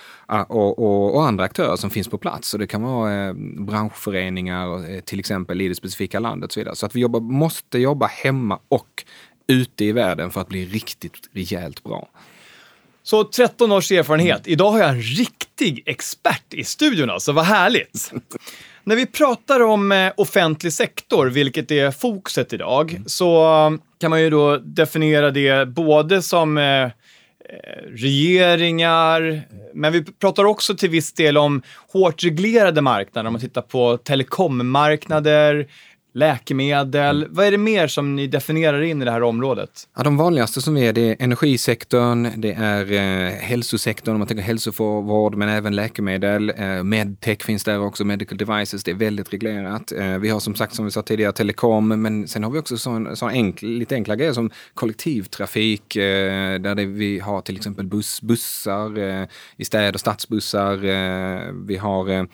och, 0.47 0.79
och, 0.79 1.15
och, 1.15 1.27
andra 1.27 1.43
aktörer 1.43 1.75
som 1.75 1.89
finns 1.89 2.07
på 2.07 2.17
plats. 2.17 2.49
Så 2.49 2.57
det 2.57 2.67
kan 2.67 2.81
vara 2.81 3.27
eh, 3.27 3.33
branschföreningar, 3.57 4.91
eh, 4.95 4.99
till 4.99 5.19
exempel 5.19 5.61
i 5.61 5.67
det 5.67 5.75
specifika 5.75 6.19
landet 6.19 6.47
och 6.47 6.53
så 6.53 6.59
vidare. 6.59 6.75
Så 6.75 6.85
att 6.85 6.95
vi 6.95 6.99
jobbar, 6.99 7.19
måste 7.19 7.79
jobba 7.79 8.07
hemma 8.07 8.59
och 8.69 9.03
ute 9.47 9.85
i 9.85 9.91
världen 9.91 10.31
för 10.31 10.41
att 10.41 10.47
bli 10.47 10.65
riktigt 10.65 11.29
rejält 11.33 11.83
bra. 11.83 12.09
Så 13.03 13.23
13 13.23 13.71
års 13.71 13.91
erfarenhet. 13.91 14.47
Idag 14.47 14.71
har 14.71 14.79
jag 14.79 14.89
en 14.89 15.01
riktig 15.01 15.83
expert 15.85 16.53
i 16.53 16.63
studion 16.63 17.09
alltså, 17.09 17.31
vad 17.31 17.45
härligt! 17.45 18.11
När 18.87 18.95
vi 18.95 19.05
pratar 19.05 19.63
om 19.63 19.91
eh, 19.91 20.11
offentlig 20.17 20.73
sektor, 20.73 21.27
vilket 21.27 21.71
är 21.71 21.91
fokuset 21.91 22.53
idag, 22.53 22.91
mm. 22.91 23.03
så 23.05 23.43
kan 23.99 24.09
man 24.09 24.21
ju 24.21 24.29
då 24.29 24.57
definiera 24.57 25.31
det 25.31 25.67
både 25.67 26.21
som 26.21 26.57
eh, 26.57 26.83
eh, 26.83 26.89
regeringar, 27.87 29.41
men 29.73 29.93
vi 29.93 30.03
pratar 30.03 30.45
också 30.45 30.75
till 30.75 30.89
viss 30.89 31.13
del 31.13 31.37
om 31.37 31.61
hårt 31.93 32.23
reglerade 32.23 32.81
marknader. 32.81 33.27
Om 33.27 33.33
man 33.33 33.41
tittar 33.41 33.61
på 33.61 33.97
telekommarknader, 33.97 35.67
läkemedel. 36.17 37.23
Mm. 37.23 37.35
Vad 37.35 37.45
är 37.45 37.51
det 37.51 37.57
mer 37.57 37.87
som 37.87 38.15
ni 38.15 38.27
definierar 38.27 38.81
in 38.81 39.01
i 39.01 39.05
det 39.05 39.11
här 39.11 39.23
området? 39.23 39.87
Ja, 39.97 40.03
de 40.03 40.17
vanligaste 40.17 40.61
som 40.61 40.77
är 40.77 40.93
det 40.93 41.01
är 41.01 41.15
energisektorn, 41.19 42.41
det 42.41 42.51
är 42.51 42.91
eh, 42.91 43.31
hälsosektorn 43.31 44.15
om 44.15 44.19
man 44.19 44.27
tänker 44.27 44.43
hälsovård, 44.43 45.35
men 45.35 45.49
även 45.49 45.75
läkemedel. 45.75 46.53
Eh, 46.57 46.83
medtech 46.83 47.43
finns 47.43 47.63
där 47.63 47.79
också, 47.79 48.05
medical 48.05 48.37
devices, 48.37 48.83
det 48.83 48.91
är 48.91 48.95
väldigt 48.95 49.33
reglerat. 49.33 49.91
Eh, 49.91 50.17
vi 50.17 50.29
har 50.29 50.39
som 50.39 50.55
sagt, 50.55 50.75
som 50.75 50.85
vi 50.85 50.91
sa 50.91 51.01
tidigare, 51.01 51.31
telekom, 51.31 52.01
men 52.01 52.27
sen 52.27 52.43
har 52.43 52.51
vi 52.51 52.59
också 52.59 52.77
sån, 52.77 53.15
sån 53.15 53.29
enkel, 53.29 53.69
lite 53.69 53.95
enkla 53.95 54.15
grejer 54.15 54.33
som 54.33 54.51
kollektivtrafik, 54.73 55.95
eh, 55.95 56.59
där 56.59 56.75
det, 56.75 56.85
vi 56.85 57.19
har 57.19 57.41
till 57.41 57.55
exempel 57.55 57.85
buss, 57.85 58.21
bussar 58.21 58.97
eh, 58.97 59.27
i 59.57 59.65
städer, 59.65 59.99
stadsbussar. 59.99 60.73
Eh, 60.73 61.53
vi 61.67 61.77
har 61.77 62.27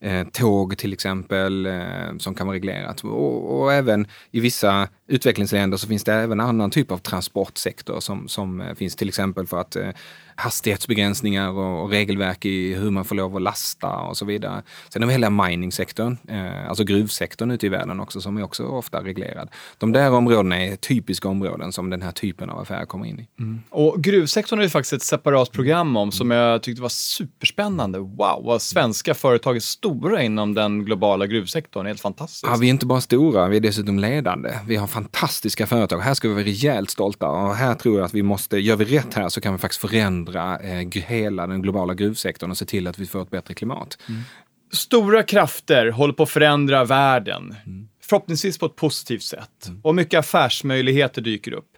eh, 0.00 0.26
tåg 0.26 0.78
till 0.78 0.92
exempel 0.92 1.66
eh, 1.66 2.16
som 2.18 2.34
kan 2.34 2.46
vara 2.46 2.54
reglerat. 2.54 3.04
Och, 3.04 3.60
och, 3.60 3.72
även 3.72 4.06
i 4.30 4.40
vissa 4.40 4.88
utvecklingsländer 5.08 5.76
så 5.76 5.86
finns 5.86 6.04
det 6.04 6.12
även 6.12 6.40
annan 6.40 6.70
typ 6.70 6.90
av 6.90 6.98
transportsektor 6.98 8.00
som, 8.00 8.28
som 8.28 8.60
eh, 8.60 8.74
finns 8.74 8.96
till 8.96 9.08
exempel 9.08 9.46
för 9.46 9.60
att 9.60 9.76
eh, 9.76 9.90
hastighetsbegränsningar 10.36 11.50
och, 11.50 11.84
och, 11.84 11.90
regelverk 11.90 12.44
i 12.44 12.74
hur 12.74 12.90
man 12.90 13.04
får 13.04 13.14
lov 13.14 13.36
att 13.36 13.42
lasta 13.42 13.96
och 13.96 14.16
så 14.16 14.24
vidare. 14.24 14.62
Sen 14.88 15.02
har 15.02 15.06
vi 15.06 15.12
hela 15.12 15.30
miningsektorn, 15.30 16.18
eh, 16.28 16.68
alltså 16.68 16.84
gruvsektorn 16.84 17.50
ute 17.50 17.66
i 17.66 17.68
världen 17.68 18.00
också, 18.00 18.20
som 18.20 18.36
är 18.36 18.42
också 18.42 18.66
ofta 18.66 19.04
reglerad. 19.04 19.48
De 19.78 19.92
där 19.92 20.10
områdena 20.10 20.62
är 20.64 20.76
typiska 20.76 21.28
områden 21.28 21.72
som 21.72 21.90
den 21.90 22.02
här 22.02 22.12
typen 22.12 22.50
av 22.50 22.58
affärer 22.58 22.86
kommer 22.86 23.06
in 23.06 23.20
i. 23.20 23.28
Mm. 23.38 23.60
Och 23.70 24.02
gruvsektorn 24.02 24.58
är 24.58 24.62
ju 24.62 24.68
faktiskt 24.68 24.92
ett 24.92 25.02
separat 25.02 25.52
program 25.52 25.96
om 25.96 26.12
som 26.12 26.30
jag 26.30 26.62
tyckte 26.62 26.82
var 26.82 26.88
superspännande. 26.88 27.98
Wow, 27.98 28.42
vad 28.44 28.62
svenska 28.62 29.14
företag 29.14 29.56
är 29.56 29.60
stora 29.60 30.22
inom 30.22 30.54
den 30.54 30.84
globala 30.84 31.26
gruvsektorn. 31.26 31.86
Helt 31.86 32.00
fantastiskt. 32.00 32.44
Ja, 32.46 32.56
vi 32.60 32.66
är 32.66 32.70
inte 32.70 32.86
bara 32.86 33.00
stora, 33.00 33.48
vi 33.48 33.56
är 33.56 33.60
dessutom 33.60 33.98
ledande. 33.98 34.50
Vi 34.66 34.76
har 34.76 34.86
fantastiska 34.96 35.66
företag. 35.66 35.98
Här 35.98 36.14
ska 36.14 36.28
vi 36.28 36.34
vara 36.34 36.44
rejält 36.44 36.90
stolta 36.90 37.28
och 37.28 37.54
här 37.54 37.74
tror 37.74 37.96
jag 37.96 38.04
att 38.04 38.14
vi 38.14 38.22
måste, 38.22 38.58
gör 38.58 38.76
vi 38.76 38.84
rätt 38.84 39.14
här 39.14 39.28
så 39.28 39.40
kan 39.40 39.52
vi 39.52 39.58
faktiskt 39.58 39.80
förändra 39.80 40.58
eh, 40.58 40.88
hela 40.92 41.46
den 41.46 41.62
globala 41.62 41.94
gruvsektorn 41.94 42.50
och 42.50 42.56
se 42.56 42.64
till 42.64 42.86
att 42.86 42.98
vi 42.98 43.06
får 43.06 43.22
ett 43.22 43.30
bättre 43.30 43.54
klimat. 43.54 43.98
Mm. 44.08 44.20
Stora 44.72 45.22
krafter 45.22 45.90
håller 45.90 46.14
på 46.14 46.22
att 46.22 46.30
förändra 46.30 46.84
världen. 46.84 47.54
Mm. 47.66 47.88
Förhoppningsvis 48.02 48.58
på 48.58 48.66
ett 48.66 48.76
positivt 48.76 49.22
sätt. 49.22 49.66
Mm. 49.66 49.80
Och 49.84 49.94
mycket 49.94 50.18
affärsmöjligheter 50.18 51.22
dyker 51.22 51.52
upp. 51.52 51.70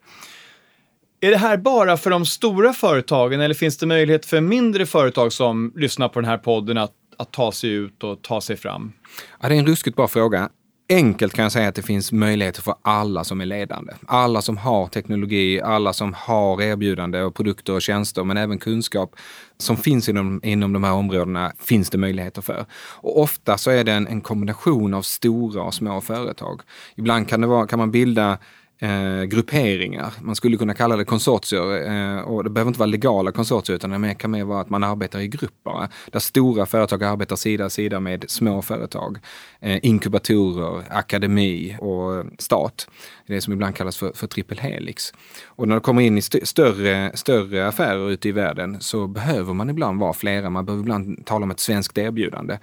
Är 1.20 1.31
det 1.31 1.38
här 1.38 1.56
bara 1.56 1.96
för 1.96 2.10
de 2.10 2.27
stora 2.27 2.72
företagen 2.72 3.41
eller 3.41 3.55
finns 3.55 3.79
det 3.79 3.87
möjlighet 3.87 4.27
för 4.27 4.41
mindre 4.41 4.87
företag 4.87 5.32
som 5.32 5.72
lyssnar 5.77 6.08
på 6.08 6.20
den 6.20 6.31
här 6.31 6.39
podden 6.39 6.79
att, 6.79 6.93
att 7.17 7.32
ta 7.32 7.53
sig 7.53 7.70
ut 7.70 8.05
och 8.05 8.22
ta 8.22 8.41
sig 8.41 8.56
fram? 8.56 8.93
Ja, 9.41 9.48
det 9.48 9.55
är 9.55 9.58
en 9.58 9.67
ruskigt 9.67 9.96
bra 9.96 10.08
fråga 10.08 10.48
enkelt 10.89 11.33
kan 11.33 11.43
jag 11.43 11.53
säga 11.53 11.69
att 11.69 11.75
det 11.75 11.83
finns 11.83 12.13
möjligheter 12.13 12.63
för 12.63 12.75
alla 12.83 13.25
som 13.25 13.41
är 13.41 13.47
ledande. 13.47 13.93
Alla 14.07 14.43
som 14.43 14.57
har 14.57 14.87
teknologi, 14.87 15.61
alla 15.61 15.93
som 15.93 16.15
har 16.15 16.63
erbjudande 16.63 17.23
och 17.23 17.35
produkter 17.35 17.73
och 17.73 17.83
tjänster, 17.83 18.25
men 18.25 18.37
även 18.37 18.59
kunskap 18.59 19.17
som 19.59 19.77
finns 19.77 20.09
inom, 20.09 20.41
inom 20.45 20.73
de 20.73 20.85
här 20.85 20.93
områdena 20.93 21.53
finns 21.59 21.91
det 21.91 21.99
möjligheter 21.99 22.43
för. 22.43 22.67
Och 22.73 23.21
ofta 23.21 23.59
så 23.59 23.71
är 23.71 23.85
det 23.85 23.93
en, 23.93 24.07
en 24.07 24.21
kombination 24.21 24.95
av 24.95 25.03
stora 25.03 25.63
och 25.63 25.75
små 25.75 26.01
företag. 26.01 26.61
Ibland 26.97 27.29
kan, 27.29 27.41
det 27.41 27.47
vara, 27.47 27.67
kan 27.67 27.79
man 27.79 27.91
bilda 27.91 28.39
eh, 28.79 29.23
grupperingar. 29.23 30.13
Man 30.20 30.37
skulle 30.37 30.56
kunna 30.56 30.75
kalla 30.75 30.97
det 30.97 31.05
konsortier 31.05 31.91
eh, 31.91 32.20
och 32.20 32.44
det 32.44 32.51
behöver 32.51 32.69
inte 32.69 32.79
vara 32.79 32.87
legala 32.87 33.32
konsortier 33.32 33.77
utan 33.77 34.03
det 34.03 34.15
kan 34.15 34.31
mer 34.31 34.44
vara 34.44 34.61
att 34.61 34.70
man 34.70 34.85
arbetar 34.85 35.20
i 35.20 35.29
grupper. 35.29 35.89
Där 36.13 36.20
stora 36.20 36.67
företag 36.67 37.05
arbetar 37.05 37.37
sida 37.37 37.65
vid 37.65 37.73
sida 37.73 38.01
med 38.01 38.25
små 38.29 38.63
företag. 38.63 39.19
Eh, 39.61 39.79
inkubatorer, 39.82 40.85
akademi 40.91 41.77
och 41.81 42.25
stat. 42.39 42.89
Det 43.27 43.41
som 43.41 43.53
ibland 43.53 43.77
kallas 43.77 43.97
för, 43.97 44.13
för 44.15 44.27
triple 44.27 44.61
helix. 44.61 45.13
Och 45.47 45.69
när 45.69 45.75
det 45.75 45.81
kommer 45.81 46.03
in 46.03 46.17
i 46.17 46.19
st 46.19 46.47
större, 46.47 47.17
större 47.17 47.69
affärer 47.69 48.11
ute 48.11 48.29
i 48.29 48.32
världen 48.32 48.77
så 48.81 49.06
behöver 49.06 49.55
man 49.55 49.70
ibland 49.70 50.01
vara 50.01 50.13
flera. 50.13 50.51
Man 50.51 50.65
behöver 50.65 50.82
ibland 50.82 51.27
tala 51.27 51.44
om 51.44 51.51
ett 51.51 51.61
svenskt 51.61 51.99
erbjudande. 51.99 52.58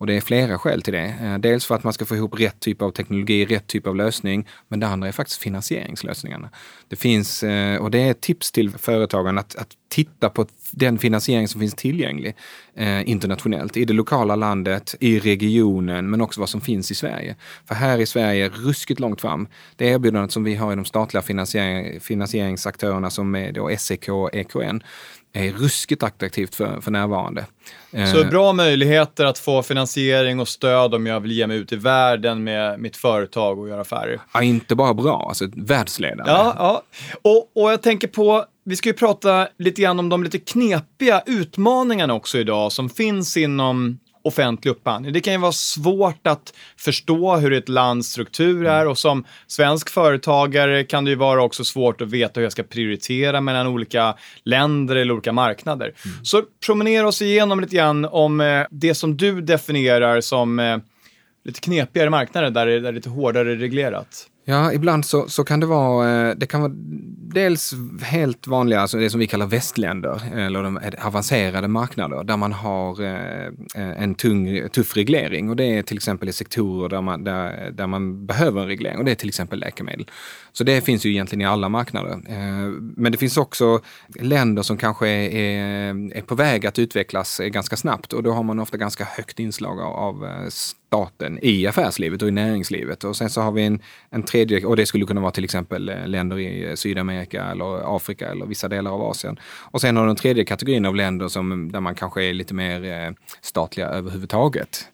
Och 0.00 0.06
det 0.06 0.16
är 0.16 0.20
flera 0.20 0.58
skäl 0.58 0.82
till 0.82 0.92
det. 0.92 1.14
Eh, 1.22 1.38
dels 1.38 1.66
för 1.66 1.74
att 1.74 1.84
man 1.84 1.92
ska 1.92 2.04
få 2.04 2.16
ihop 2.16 2.40
rätt 2.40 2.60
typ 2.60 2.82
av 2.82 2.90
teknologi, 2.90 3.44
rätt 3.44 3.66
typ 3.66 3.86
av 3.86 3.96
lösning. 3.96 4.48
Men 4.68 4.80
det 4.80 4.86
andra 4.86 5.08
är 5.08 5.12
faktiskt 5.12 5.42
finansieringslösningarna. 5.42 6.50
Det 6.88 6.96
finns, 6.96 7.42
eh, 7.42 7.76
och 7.76 7.90
det 7.90 7.98
är 7.98 8.10
ett 8.10 8.20
tips 8.20 8.52
till 8.52 8.70
företagen 8.70 9.38
att, 9.38 9.56
att 9.56 9.68
titta 9.88 10.30
på 10.30 10.46
den 10.70 10.98
finansiering 10.98 11.48
som 11.48 11.60
finns 11.60 11.74
tillgänglig 11.74 12.36
eh, 12.74 13.08
internationellt, 13.10 13.76
i 13.76 13.84
det 13.84 13.92
lokala 13.92 14.36
landet, 14.36 14.94
i 15.00 15.18
regionen, 15.18 16.10
men 16.10 16.20
också 16.20 16.40
vad 16.40 16.48
som 16.48 16.60
finns 16.60 16.90
i 16.90 16.94
Sverige. 16.94 17.36
För 17.64 17.74
här 17.74 17.98
i 17.98 18.06
Sverige, 18.06 18.48
ruskigt 18.48 19.00
långt 19.00 19.20
fram, 19.20 19.48
det 19.76 19.86
erbjudandet 19.86 20.32
som 20.32 20.44
vi 20.44 20.54
har 20.54 20.72
i 20.72 20.76
de 20.76 20.84
statliga 20.84 21.22
finansiering, 21.22 22.00
finansieringsaktörerna 22.00 23.10
som 23.10 23.34
är 23.34 23.52
då 23.52 23.76
SEK 23.78 24.08
och 24.08 24.34
EKN, 24.34 24.82
är 25.32 25.52
ruskigt 25.52 26.02
attraktivt 26.02 26.54
för, 26.54 26.80
för 26.80 26.90
närvarande. 26.90 27.46
Så 27.90 28.20
eh, 28.20 28.28
bra 28.28 28.52
möjligheter 28.52 29.24
att 29.24 29.38
få 29.38 29.62
finansiering 29.62 30.40
och 30.40 30.48
stöd 30.48 30.94
om 30.94 31.06
jag 31.06 31.20
vill 31.20 31.32
ge 31.32 31.46
mig 31.46 31.56
ut 31.56 31.72
i 31.72 31.76
världen 31.76 32.44
med 32.44 32.80
mitt 32.80 32.96
företag 32.96 33.58
och 33.58 33.68
göra 33.68 33.80
affärer. 33.80 34.20
Ja, 34.34 34.42
inte 34.42 34.74
bara 34.74 34.94
bra, 34.94 35.26
alltså 35.28 35.48
världsledande. 35.56 36.32
Ja, 36.32 36.54
ja. 36.58 36.82
Och, 37.22 37.62
och 37.62 37.72
jag 37.72 37.82
tänker 37.82 38.08
på, 38.08 38.44
vi 38.64 38.76
ska 38.76 38.88
ju 38.88 38.92
prata 38.92 39.48
lite 39.58 39.82
grann 39.82 39.98
om 39.98 40.08
de 40.08 40.24
lite 40.24 40.38
knepiga 40.38 41.22
utmaningarna 41.26 42.14
också 42.14 42.38
idag 42.38 42.72
som 42.72 42.90
finns 42.90 43.36
inom 43.36 43.98
offentlig 44.22 44.70
upphandling. 44.70 45.12
Det 45.12 45.20
kan 45.20 45.32
ju 45.32 45.38
vara 45.38 45.52
svårt 45.52 46.26
att 46.26 46.54
förstå 46.76 47.36
hur 47.36 47.52
ett 47.52 47.68
lands 47.68 48.08
struktur 48.08 48.66
är 48.66 48.88
och 48.88 48.98
som 48.98 49.24
svensk 49.46 49.90
företagare 49.90 50.84
kan 50.84 51.04
det 51.04 51.10
ju 51.10 51.16
vara 51.16 51.42
också 51.42 51.64
svårt 51.64 52.00
att 52.00 52.08
veta 52.08 52.40
hur 52.40 52.42
jag 52.42 52.52
ska 52.52 52.62
prioritera 52.62 53.40
mellan 53.40 53.66
olika 53.66 54.14
länder 54.44 54.96
eller 54.96 55.14
olika 55.14 55.32
marknader. 55.32 55.86
Mm. 55.86 56.24
Så 56.24 56.42
promenera 56.66 57.08
oss 57.08 57.22
igenom 57.22 57.60
lite 57.60 57.76
grann 57.76 58.04
om 58.04 58.40
eh, 58.40 58.66
det 58.70 58.94
som 58.94 59.16
du 59.16 59.40
definierar 59.40 60.20
som 60.20 60.58
eh, 60.58 60.78
lite 61.44 61.60
knepigare 61.60 62.10
marknader 62.10 62.50
där 62.50 62.66
det 62.66 62.88
är 62.88 62.92
lite 62.92 63.10
hårdare 63.10 63.56
reglerat. 63.56 64.26
Ja, 64.44 64.72
ibland 64.72 65.04
så, 65.04 65.28
så 65.28 65.44
kan 65.44 65.60
det 65.60 65.66
vara, 65.66 66.28
eh, 66.28 66.36
det 66.36 66.46
kan 66.46 66.60
vara 66.60 66.72
dels 67.34 67.74
helt 68.02 68.46
vanliga, 68.46 68.80
alltså 68.80 68.98
det 68.98 69.10
som 69.10 69.20
vi 69.20 69.26
kallar 69.26 69.46
västländer, 69.46 70.22
eller 70.34 70.62
de 70.62 70.80
avancerade 71.02 71.68
marknader, 71.68 72.24
där 72.24 72.36
man 72.36 72.52
har 72.52 73.02
eh, 73.02 73.46
eh, 73.74 74.02
en 74.02 74.14
tung, 74.14 74.68
tuff 74.68 74.96
reglering. 74.96 75.50
Och 75.50 75.56
det 75.56 75.64
är 75.64 75.82
till 75.82 75.96
exempel 75.96 76.28
i 76.28 76.32
sektorer 76.32 76.88
där 76.88 77.00
man, 77.00 77.24
där, 77.24 77.70
där 77.70 77.86
man 77.86 78.26
behöver 78.26 78.60
en 78.60 78.66
reglering, 78.66 78.98
och 78.98 79.04
det 79.04 79.10
är 79.10 79.14
till 79.14 79.28
exempel 79.28 79.60
läkemedel. 79.60 80.06
Så 80.52 80.64
det 80.64 80.80
finns 80.80 81.06
ju 81.06 81.10
egentligen 81.10 81.42
i 81.42 81.46
alla 81.46 81.68
marknader. 81.68 82.18
Men 82.96 83.12
det 83.12 83.18
finns 83.18 83.36
också 83.36 83.80
länder 84.20 84.62
som 84.62 84.76
kanske 84.76 85.08
är, 85.08 86.16
är 86.16 86.22
på 86.22 86.34
väg 86.34 86.66
att 86.66 86.78
utvecklas 86.78 87.40
ganska 87.44 87.76
snabbt 87.76 88.12
och 88.12 88.22
då 88.22 88.32
har 88.32 88.42
man 88.42 88.58
ofta 88.58 88.76
ganska 88.76 89.04
högt 89.04 89.38
inslag 89.38 89.80
av 89.80 90.26
staten 90.48 91.38
i 91.42 91.66
affärslivet 91.66 92.22
och 92.22 92.28
i 92.28 92.30
näringslivet. 92.30 93.04
Och 93.04 93.16
sen 93.16 93.30
så 93.30 93.40
har 93.40 93.52
vi 93.52 93.62
en, 93.62 93.80
en 94.10 94.22
tredje, 94.30 94.66
och 94.66 94.76
det 94.76 94.86
skulle 94.86 95.06
kunna 95.06 95.20
vara 95.20 95.30
till 95.30 95.44
exempel 95.44 95.88
eh, 95.88 96.06
länder 96.06 96.38
i 96.38 96.68
eh, 96.68 96.74
Sydamerika 96.74 97.44
eller 97.44 97.96
Afrika 97.96 98.28
eller 98.28 98.46
vissa 98.46 98.68
delar 98.68 98.90
av 98.90 99.02
Asien. 99.02 99.38
Och 99.44 99.80
sen 99.80 99.96
har 99.96 100.04
du 100.04 100.08
den 100.08 100.16
tredje 100.16 100.44
kategorin 100.44 100.86
av 100.86 100.94
länder 100.94 101.28
som, 101.28 101.72
där 101.72 101.80
man 101.80 101.94
kanske 101.94 102.24
är 102.24 102.32
lite 102.32 102.54
mer 102.54 102.84
eh, 102.84 103.12
statliga 103.40 103.88
överhuvudtaget 103.88 104.86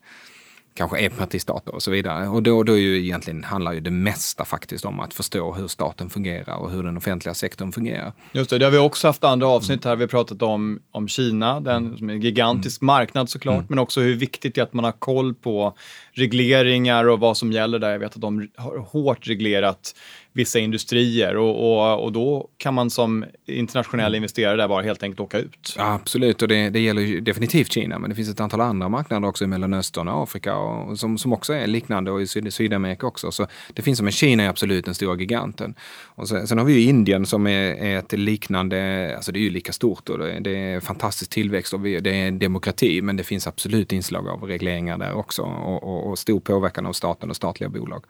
kanske 0.77 0.99
enpartistater 0.99 1.75
och 1.75 1.83
så 1.83 1.91
vidare. 1.91 2.29
Och 2.29 2.43
då, 2.43 2.63
då 2.63 2.79
ju 2.79 2.99
egentligen 3.05 3.45
handlar 3.45 3.73
ju 3.73 3.81
det 3.81 3.91
mesta 3.91 4.45
faktiskt 4.45 4.85
om 4.85 5.01
att 5.01 5.15
förstå 5.15 5.53
hur 5.53 5.69
staten 5.69 6.11
fungerar 6.11 6.57
och 6.57 6.71
hur 6.71 6.83
den 6.83 6.97
offentliga 6.97 7.35
sektorn 7.35 7.73
fungerar. 7.73 8.13
Just 8.33 8.51
det, 8.51 8.59
det 8.59 8.65
har 8.65 8.73
vi 8.73 8.79
också 8.79 9.07
haft 9.07 9.25
andra 9.25 9.49
avsnitt 9.49 9.85
här. 9.85 9.97
Vi 9.97 10.03
har 10.03 10.09
pratat 10.09 10.43
om, 10.43 10.81
om 10.91 11.09
Kina, 11.09 11.61
den 11.61 11.99
som 11.99 12.11
är 12.11 12.15
en 12.15 12.21
gigantisk 12.21 12.83
mm. 12.83 12.87
marknad 12.87 13.31
såklart, 13.31 13.55
mm. 13.55 13.67
men 13.69 13.79
också 13.79 14.01
hur 14.01 14.15
viktigt 14.15 14.55
det 14.55 14.61
är 14.61 14.63
att 14.63 14.73
man 14.73 14.85
har 14.85 14.93
koll 14.93 15.35
på 15.35 15.77
regleringar 16.13 17.09
och 17.09 17.21
vad 17.21 17.37
som 17.37 17.53
gäller 17.53 17.79
där. 17.79 17.91
Jag 17.91 17.99
vet 17.99 18.15
att 18.15 18.21
de 18.21 18.49
har 18.57 18.79
hårt 18.79 19.29
reglerat 19.29 19.95
vissa 20.37 20.59
industrier 20.59 21.37
och, 21.37 21.73
och, 21.73 22.05
och 22.05 22.13
då 22.13 22.49
kan 22.57 22.75
man 22.75 22.91
som 22.91 23.25
internationell 23.47 24.07
mm. 24.07 24.17
investerare 24.17 24.57
där 24.57 24.69
bara 24.69 24.83
helt 24.83 25.03
enkelt 25.03 25.21
åka 25.21 25.39
ut. 25.39 25.75
Ja, 25.79 25.95
absolut, 25.95 26.43
och 26.43 26.49
det, 26.49 26.71
det 26.71 26.81
gäller 26.81 27.21
definitivt 27.21 27.73
Kina, 27.73 27.99
men 27.99 28.11
det 28.11 28.17
finns 28.17 28.29
ett 28.29 28.41
antal 28.41 28.61
andra 28.61 28.89
marknader 28.89 29.29
också 29.29 29.45
i 29.45 29.47
Mellanöstern 29.47 30.09
och 30.09 30.23
Afrika 30.23 30.57
och, 30.57 30.99
som, 30.99 31.19
som 31.19 31.33
också 31.33 31.53
är 31.53 31.67
liknande 31.67 32.11
och 32.11 32.23
i 32.23 32.27
Syd 32.27 32.55
Sydamerika 32.55 33.07
också. 33.07 33.31
Så 33.31 33.47
det 33.75 33.83
finns 33.83 33.99
som 33.99 34.07
en 34.07 34.13
Kina 34.13 34.43
är 34.43 34.49
absolut 34.49 34.85
den 34.85 34.95
stora 34.95 35.17
giganten. 35.17 35.75
Och 36.05 36.29
sen, 36.29 36.47
sen 36.47 36.59
har 36.59 36.65
vi 36.65 36.73
ju 36.73 36.89
Indien 36.89 37.27
som 37.27 37.47
är, 37.47 37.75
är, 37.75 37.99
ett 37.99 38.13
liknande, 38.13 39.13
alltså 39.17 39.33
det 39.33 39.39
är 39.39 39.43
ju 39.43 39.51
lika 39.51 39.73
stort 39.73 40.09
och 40.09 40.19
det, 40.19 40.41
det 40.41 40.57
är 40.57 40.81
fantastisk 40.81 41.31
tillväxt 41.31 41.75
och 41.75 41.87
vi, 41.87 42.01
det 42.01 42.11
är 42.11 42.31
demokrati, 42.31 43.03
men 43.03 43.17
det 43.17 43.25
finns 43.25 43.47
absolut 43.47 43.93
inslag 43.93 44.29
av 44.29 44.43
regleringar 44.43 44.99
där 44.99 45.13
också 45.15 45.43
och, 45.43 45.83
och, 45.83 46.11
och 46.11 46.19
stor 46.19 46.41
påverkan 46.41 46.87
av 46.87 46.93
staten 46.93 47.31
och 47.31 47.37
statliga 47.37 47.69
bolag. 47.69 48.05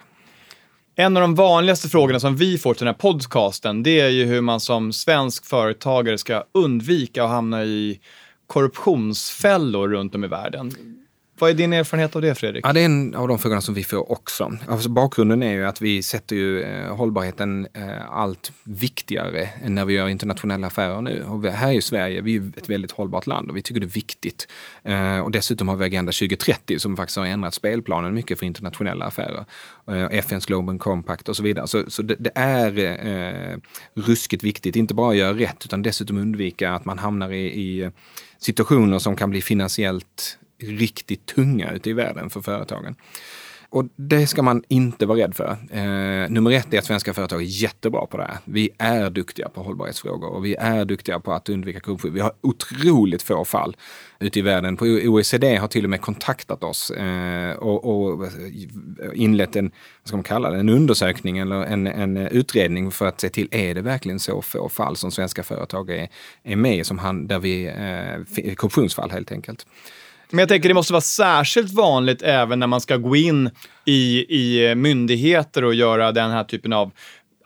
En 0.98 1.16
av 1.16 1.20
de 1.20 1.34
vanligaste 1.34 1.88
frågorna 1.88 2.20
som 2.20 2.36
vi 2.36 2.58
får 2.58 2.74
till 2.74 2.84
den 2.84 2.94
här 2.94 3.00
podcasten, 3.00 3.82
det 3.82 4.00
är 4.00 4.08
ju 4.08 4.24
hur 4.24 4.40
man 4.40 4.60
som 4.60 4.92
svensk 4.92 5.46
företagare 5.46 6.18
ska 6.18 6.44
undvika 6.52 7.24
att 7.24 7.30
hamna 7.30 7.64
i 7.64 8.00
korruptionsfällor 8.46 9.88
runt 9.88 10.14
om 10.14 10.24
i 10.24 10.28
världen. 10.28 10.72
Vad 11.38 11.50
är 11.50 11.54
din 11.54 11.72
erfarenhet 11.72 12.16
av 12.16 12.22
det 12.22 12.34
Fredrik? 12.34 12.66
Ja, 12.66 12.72
det 12.72 12.80
är 12.80 12.84
en 12.84 13.14
av 13.14 13.28
de 13.28 13.38
frågorna 13.38 13.60
som 13.60 13.74
vi 13.74 13.84
får 13.84 14.12
också. 14.12 14.58
Alltså, 14.68 14.88
bakgrunden 14.88 15.42
är 15.42 15.52
ju 15.52 15.66
att 15.66 15.80
vi 15.80 16.02
sätter 16.02 16.36
ju 16.36 16.62
eh, 16.62 16.96
hållbarheten 16.96 17.66
eh, 17.74 18.10
allt 18.10 18.52
viktigare 18.64 19.48
än 19.62 19.74
när 19.74 19.84
vi 19.84 19.94
gör 19.94 20.08
internationella 20.08 20.66
affärer 20.66 21.00
nu. 21.00 21.24
Och 21.28 21.44
vi, 21.44 21.50
här 21.50 21.72
i 21.72 21.82
Sverige, 21.82 22.20
vi 22.20 22.36
är 22.36 22.52
ett 22.56 22.68
väldigt 22.68 22.90
hållbart 22.90 23.26
land 23.26 23.50
och 23.50 23.56
vi 23.56 23.62
tycker 23.62 23.80
det 23.80 23.86
är 23.86 23.88
viktigt. 23.88 24.48
Eh, 24.82 25.18
och 25.18 25.30
dessutom 25.30 25.68
har 25.68 25.76
vi 25.76 25.84
Agenda 25.84 26.12
2030 26.12 26.78
som 26.78 26.96
faktiskt 26.96 27.16
har 27.16 27.26
ändrat 27.26 27.54
spelplanen 27.54 28.14
mycket 28.14 28.38
för 28.38 28.46
internationella 28.46 29.04
affärer. 29.04 29.44
Eh, 29.88 30.18
FNs 30.18 30.46
Global 30.46 30.78
Compact 30.78 31.28
och 31.28 31.36
så 31.36 31.42
vidare. 31.42 31.66
Så, 31.66 31.90
så 31.90 32.02
det, 32.02 32.16
det, 32.18 32.32
är 32.34 32.78
eh, 33.08 33.58
ruskigt 33.94 34.42
viktigt, 34.42 34.76
inte 34.76 34.94
bara 34.94 35.10
att 35.10 35.16
göra 35.16 35.38
rätt 35.38 35.64
utan 35.64 35.82
dessutom 35.82 36.18
undvika 36.18 36.72
att 36.72 36.84
man 36.84 36.98
hamnar 36.98 37.32
i, 37.32 37.46
i 37.46 37.90
situationer 38.38 38.98
som 38.98 39.16
kan 39.16 39.30
bli 39.30 39.42
finansiellt 39.42 40.38
riktigt 40.58 41.26
tunga 41.26 41.72
ute 41.72 41.90
i 41.90 41.92
världen 41.92 42.30
för 42.30 42.40
företagen. 42.40 42.96
Och 43.70 43.84
det 43.96 44.26
ska 44.26 44.42
man 44.42 44.62
inte 44.68 45.06
vara 45.06 45.18
rädd 45.18 45.34
för. 45.34 45.50
Eh, 45.70 46.30
nummer 46.30 46.50
ett 46.50 46.74
är 46.74 46.78
att 46.78 46.84
svenska 46.84 47.14
företag 47.14 47.40
är 47.40 47.44
jättebra 47.44 48.06
på 48.06 48.16
det 48.16 48.22
här. 48.22 48.38
Vi 48.44 48.70
är 48.78 49.10
duktiga 49.10 49.48
på 49.48 49.62
hållbarhetsfrågor 49.62 50.28
och 50.28 50.44
vi 50.44 50.54
är 50.54 50.84
duktiga 50.84 51.20
på 51.20 51.32
att 51.32 51.48
undvika 51.48 51.80
korruption. 51.80 52.14
Vi 52.14 52.20
har 52.20 52.32
otroligt 52.40 53.22
få 53.22 53.44
fall 53.44 53.76
ute 54.18 54.38
i 54.38 54.42
världen. 54.42 54.76
På 54.76 54.84
OECD 54.84 55.56
har 55.56 55.68
till 55.68 55.84
och 55.84 55.90
med 55.90 56.00
kontaktat 56.00 56.64
oss 56.64 56.90
eh, 56.90 57.56
och, 57.56 57.84
och, 57.84 58.28
inlett 59.14 59.56
en, 59.56 59.64
vad 60.02 60.08
ska 60.08 60.16
man 60.16 60.24
kalla 60.24 60.50
det, 60.50 60.58
en 60.58 60.68
undersökning 60.68 61.38
eller 61.38 61.64
en, 61.64 61.86
en, 61.86 62.16
utredning 62.16 62.90
för 62.90 63.06
att 63.06 63.20
se 63.20 63.28
till, 63.28 63.48
är 63.50 63.74
det 63.74 63.82
verkligen 63.82 64.20
så 64.20 64.42
få 64.42 64.68
fall 64.68 64.96
som 64.96 65.10
svenska 65.10 65.42
företag 65.42 65.90
är, 65.90 66.08
är 66.42 66.56
med 66.56 66.78
i, 66.78 66.84
som 66.84 66.98
han, 66.98 67.26
där 67.26 67.38
vi, 67.38 67.66
eh, 67.66 68.54
korruptionsfall 68.54 69.10
helt 69.10 69.32
enkelt. 69.32 69.66
Men 70.30 70.38
jag 70.38 70.48
tänker 70.48 70.68
det 70.68 70.74
måste 70.74 70.92
vara 70.92 71.00
särskilt 71.00 71.72
vanligt 71.72 72.22
även 72.22 72.58
när 72.58 72.66
man 72.66 72.80
ska 72.80 72.96
gå 72.96 73.16
in 73.16 73.50
i, 73.84 74.26
i 74.28 74.74
myndigheter 74.74 75.64
och 75.64 75.74
göra 75.74 76.12
den 76.12 76.30
här 76.30 76.44
typen 76.44 76.72
av 76.72 76.90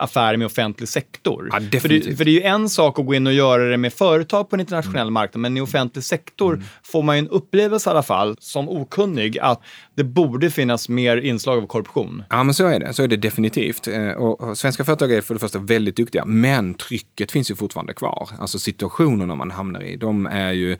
affärer 0.01 0.37
med 0.37 0.45
offentlig 0.45 0.89
sektor. 0.89 1.49
Ja, 1.51 1.79
för, 1.79 1.89
det, 1.89 2.17
för 2.17 2.25
det 2.25 2.31
är 2.31 2.33
ju 2.33 2.41
en 2.41 2.69
sak 2.69 2.99
att 2.99 3.05
gå 3.05 3.13
in 3.13 3.27
och 3.27 3.33
göra 3.33 3.63
det 3.63 3.77
med 3.77 3.93
företag 3.93 4.49
på 4.49 4.55
en 4.55 4.59
internationell 4.59 5.01
mm. 5.01 5.13
marknad, 5.13 5.41
men 5.41 5.57
i 5.57 5.61
offentlig 5.61 6.03
sektor 6.03 6.53
mm. 6.53 6.65
får 6.83 7.03
man 7.03 7.15
ju 7.15 7.19
en 7.19 7.27
upplevelse 7.27 7.89
i 7.89 7.91
alla 7.91 8.03
fall, 8.03 8.35
som 8.39 8.69
okunnig, 8.69 9.39
att 9.39 9.61
det 9.95 10.03
borde 10.03 10.51
finnas 10.51 10.89
mer 10.89 11.17
inslag 11.17 11.63
av 11.63 11.67
korruption. 11.67 12.23
Ja, 12.29 12.43
men 12.43 12.53
så 12.53 12.67
är 12.67 12.79
det. 12.79 12.93
Så 12.93 13.03
är 13.03 13.07
det 13.07 13.17
definitivt. 13.17 13.87
Eh, 13.87 14.09
och, 14.09 14.41
och 14.41 14.57
svenska 14.57 14.83
företag 14.83 15.11
är 15.11 15.21
för 15.21 15.33
det 15.33 15.39
första 15.39 15.59
väldigt 15.59 15.95
duktiga, 15.95 16.25
men 16.25 16.73
trycket 16.73 17.31
finns 17.31 17.51
ju 17.51 17.55
fortfarande 17.55 17.93
kvar. 17.93 18.29
Alltså 18.39 18.59
situationerna 18.59 19.35
man 19.35 19.51
hamnar 19.51 19.81
i, 19.81 19.95
de 19.95 20.25
är 20.25 20.51
ju 20.51 20.77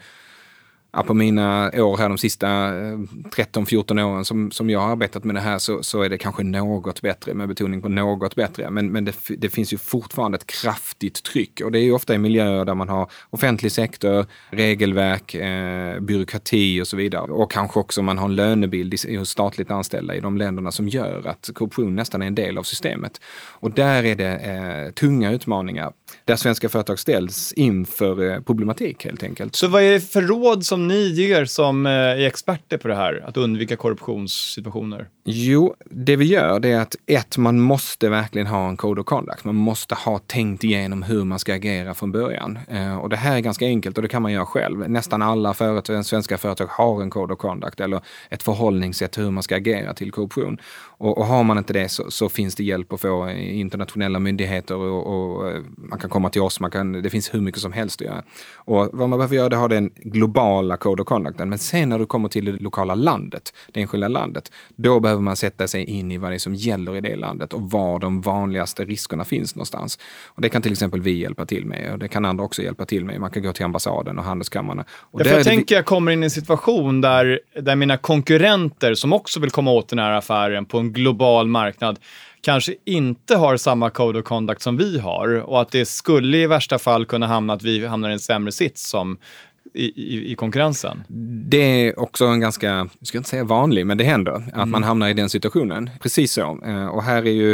ja, 0.94 1.04
på 1.04 1.14
mina 1.14 1.72
år 1.74 1.98
här 1.98 2.10
de 2.10 2.18
sista 2.18 2.48
eh, 2.48 2.98
13-14 3.36 4.04
åren 4.04 4.26
som, 4.26 4.52
som 4.52 4.70
jag 4.70 4.80
har 4.80 4.92
arbetat 4.92 5.24
med 5.24 5.36
det 5.36 5.42
här 5.42 5.58
så, 5.58 5.84
så 5.84 6.02
är 6.02 6.10
det 6.10 6.18
kanske 6.18 6.44
något 6.44 7.02
bättre, 7.02 7.34
med 7.34 7.48
betoning 7.48 7.82
på 7.82 7.90
något 7.90 8.36
bättre. 8.36 8.70
Men, 8.70 8.92
men 8.92 9.06
det, 9.06 9.16
det 9.38 9.50
finns 9.50 9.74
ju 9.74 9.78
fortfarande 9.78 10.36
ett 10.36 10.48
kraftigt 10.48 11.24
tryck 11.24 11.62
och 11.62 11.72
det 11.72 11.80
är 11.80 11.84
ju 11.84 11.94
ofta 11.94 12.16
i 12.16 12.18
miljöer 12.18 12.66
där 12.66 12.76
man 12.76 12.90
har 12.90 13.12
offentlig 13.30 13.72
sektor, 13.72 14.26
regelverk, 14.50 15.36
eh, 15.36 16.00
byråkrati 16.00 16.82
och 16.82 16.88
så 16.88 16.98
vidare. 16.98 17.32
Och 17.32 17.52
kanske 17.52 17.80
också 17.80 18.02
man 18.02 18.18
har 18.18 18.26
en 18.26 18.36
lönebild 18.36 18.94
hos 19.18 19.30
statligt 19.30 19.72
anställda 19.72 20.16
i 20.16 20.20
de 20.20 20.38
länderna 20.38 20.72
som 20.72 20.88
gör 20.88 21.28
att 21.28 21.50
korruption 21.54 21.96
nästan 21.96 22.22
är 22.22 22.28
en 22.28 22.36
del 22.36 22.58
av 22.58 22.64
systemet. 22.64 23.22
Och 23.50 23.72
där 23.72 24.04
är 24.04 24.16
det 24.16 24.32
eh, 24.32 24.94
tunga 24.94 25.32
utmaningar 25.32 25.92
där 26.26 26.36
svenska 26.36 26.70
företag 26.70 27.00
ställs 27.00 27.54
inför 27.54 28.32
eh, 28.32 28.42
problematik 28.42 29.06
helt 29.06 29.24
enkelt. 29.24 29.56
Så 29.56 29.68
vad 29.68 29.84
är 29.84 29.92
det 29.92 30.00
för 30.00 30.22
råd 30.22 30.66
som 30.66 30.81
ni 30.88 31.10
ger 31.10 31.46
som 31.46 31.86
eh, 31.86 31.92
är 31.92 32.28
experter 32.28 32.78
på 32.78 32.88
det 32.88 32.96
här, 32.96 33.24
att 33.28 33.38
undvika 33.38 33.76
korruptionssituationer? 33.76 35.08
Jo, 35.26 35.76
det 35.86 36.16
vi 36.16 36.26
gör 36.26 36.60
det 36.60 36.72
är 36.72 36.80
att 36.80 36.96
ett, 37.06 37.38
man 37.38 37.60
måste 37.60 38.10
verkligen 38.10 38.48
ha 38.48 38.70
en 38.70 38.78
code 38.78 39.02
of 39.02 39.06
conduct. 39.06 39.44
Man 39.44 39.56
måste 39.56 39.96
ha 39.96 40.20
tänkt 40.20 40.64
igenom 40.64 41.04
hur 41.04 41.24
man 41.24 41.40
ska 41.40 41.54
agera 41.54 41.94
från 41.94 42.12
början. 42.12 42.60
Eh, 42.68 42.98
och 42.98 43.10
det 43.10 43.16
här 43.16 43.36
är 43.36 43.40
ganska 43.40 43.66
enkelt 43.66 43.98
och 43.98 44.02
det 44.02 44.08
kan 44.08 44.22
man 44.22 44.32
göra 44.32 44.46
själv. 44.46 44.90
Nästan 44.90 45.22
alla 45.22 45.54
företag, 45.54 46.06
svenska 46.06 46.38
företag 46.38 46.68
har 46.68 47.02
en 47.02 47.10
code 47.10 47.34
of 47.34 47.40
conduct 47.40 47.80
eller 47.80 48.02
ett 48.30 48.44
förhållningssätt 48.44 49.18
hur 49.18 49.32
man 49.32 49.44
ska 49.44 49.56
agera 49.56 49.94
till 49.94 50.12
korruption. 50.12 50.58
Och, 50.98 51.18
och 51.18 51.26
har 51.26 51.44
man 51.44 51.58
inte 51.58 51.74
det 51.74 51.90
så, 51.90 52.12
så, 52.12 52.30
finns 52.30 52.56
det 52.56 52.64
hjälp 52.64 52.94
att 52.94 53.02
få 53.02 53.30
internationella 53.30 54.20
myndigheter 54.20 54.76
och, 54.76 55.08
och, 55.08 55.50
eh, 55.50 55.62
man 55.78 56.00
kan 56.00 56.10
komma 56.10 56.30
till 56.30 56.42
oss. 56.42 56.60
Man 56.60 56.72
kan, 56.72 56.92
det 56.92 57.10
finns 57.10 57.34
hur 57.34 57.42
mycket 57.42 57.62
som 57.62 57.72
helst 57.72 58.02
att 58.02 58.08
göra. 58.08 58.24
Och 58.56 58.90
vad 58.94 59.10
man 59.10 59.20
behöver 59.20 59.36
göra 59.36 59.50
det 59.50 59.56
är 59.56 59.60
ha 59.60 59.68
den 59.68 59.92
globala 59.96 60.71
code 60.78 61.02
of 61.02 61.08
conducten. 61.08 61.50
Men 61.50 61.60
sen 61.60 61.90
när 61.90 62.00
du 62.00 62.06
kommer 62.06 62.30
till 62.30 62.46
det 62.46 62.52
lokala 62.52 62.96
landet, 62.96 63.54
det 63.72 63.82
enskilda 63.82 64.08
landet, 64.08 64.52
då 64.76 65.00
behöver 65.00 65.22
man 65.22 65.36
sätta 65.36 65.68
sig 65.68 65.84
in 65.84 66.12
i 66.12 66.18
vad 66.18 66.32
det 66.32 66.36
är 66.36 66.40
som 66.40 66.56
gäller 66.56 66.96
i 66.96 67.02
det 67.02 67.16
landet 67.16 67.54
och 67.54 67.72
var 67.72 68.00
de 68.00 68.22
vanligaste 68.22 68.86
riskerna 68.86 69.26
finns 69.26 69.56
någonstans. 69.56 70.00
Och 70.28 70.42
det 70.42 70.50
kan 70.50 70.62
till 70.62 70.72
exempel 70.72 71.02
vi 71.02 71.12
hjälpa 71.12 71.46
till 71.46 71.66
med 71.66 71.92
och 71.94 72.00
det 72.00 72.08
kan 72.08 72.26
andra 72.26 72.44
också 72.44 72.62
hjälpa 72.62 72.86
till 72.86 73.06
med. 73.06 73.20
Man 73.20 73.32
kan 73.32 73.44
gå 73.44 73.54
till 73.54 73.66
ambassaden 73.66 74.18
och 74.18 74.24
handelskammarna. 74.24 74.86
Och 74.92 75.22
ja, 75.22 75.26
jag 75.26 75.44
tänker 75.44 75.76
jag 75.76 75.86
kommer 75.86 76.12
in 76.12 76.24
i 76.24 76.26
en 76.26 76.32
situation 76.32 77.02
där, 77.02 77.40
där 77.62 77.76
mina 77.76 77.98
konkurrenter 77.98 78.94
som 78.94 79.14
också 79.14 79.40
vill 79.40 79.52
komma 79.52 79.72
åt 79.72 79.90
den 79.90 80.00
här 80.00 80.12
affären 80.12 80.66
på 80.66 80.78
en 80.78 80.94
global 80.94 81.48
marknad 81.48 82.00
kanske 82.42 82.76
inte 82.86 83.36
har 83.36 83.58
samma 83.58 83.90
code 83.90 84.20
of 84.20 84.26
conduct 84.26 84.62
som 84.62 84.78
vi 84.78 85.00
har 85.00 85.36
och 85.36 85.62
att 85.62 85.72
det 85.72 85.86
skulle 85.86 86.38
i 86.38 86.48
värsta 86.48 86.80
fall 86.80 87.06
kunna 87.06 87.28
hamna 87.28 87.54
att 87.54 87.64
vi 87.64 87.88
hamnar 87.88 88.10
i 88.10 88.14
en 88.14 88.20
sämre 88.20 88.52
sits 88.52 88.90
som 88.90 89.18
i, 89.74 89.86
i, 89.86 90.32
i 90.32 90.36
konkurrensen? 90.36 91.04
Det 91.50 91.88
är 91.88 92.00
också 92.00 92.26
en 92.26 92.40
ganska, 92.40 92.68
jag 93.00 93.08
ska 93.08 93.18
inte 93.18 93.30
säga 93.30 93.44
vanlig, 93.44 93.86
men 93.86 93.98
det 93.98 94.04
händer 94.04 94.32
att 94.32 94.54
mm. 94.54 94.72
man 94.72 94.84
hamnar 94.84 95.10
i 95.10 95.14
den 95.14 95.30
situationen. 95.30 95.90
Precis 96.02 96.34
så. 96.34 96.60
Eh, 96.66 96.86
och 96.86 97.04
här 97.04 97.28
är 97.28 97.32
ju 97.32 97.52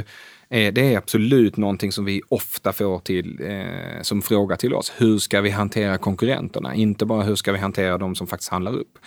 eh, 0.50 0.74
det 0.74 0.94
är 0.94 0.98
absolut 0.98 1.58
någonting 1.58 1.92
som 1.92 2.06
vi 2.06 2.22
ofta 2.30 2.74
får 2.74 3.00
till, 3.00 3.40
eh, 3.44 4.02
som 4.02 4.22
fråga 4.22 4.56
till 4.56 4.74
oss. 4.74 4.94
Hur 4.98 5.18
ska 5.18 5.42
vi 5.42 5.50
hantera 5.50 5.98
konkurrenterna? 5.98 6.76
Inte 6.76 7.06
bara 7.06 7.24
hur 7.24 7.36
ska 7.36 7.52
vi 7.52 7.60
hantera 7.60 7.98
de 7.98 8.16
som 8.16 8.28
faktiskt 8.28 8.52
handlar 8.52 8.74
upp. 8.74 9.00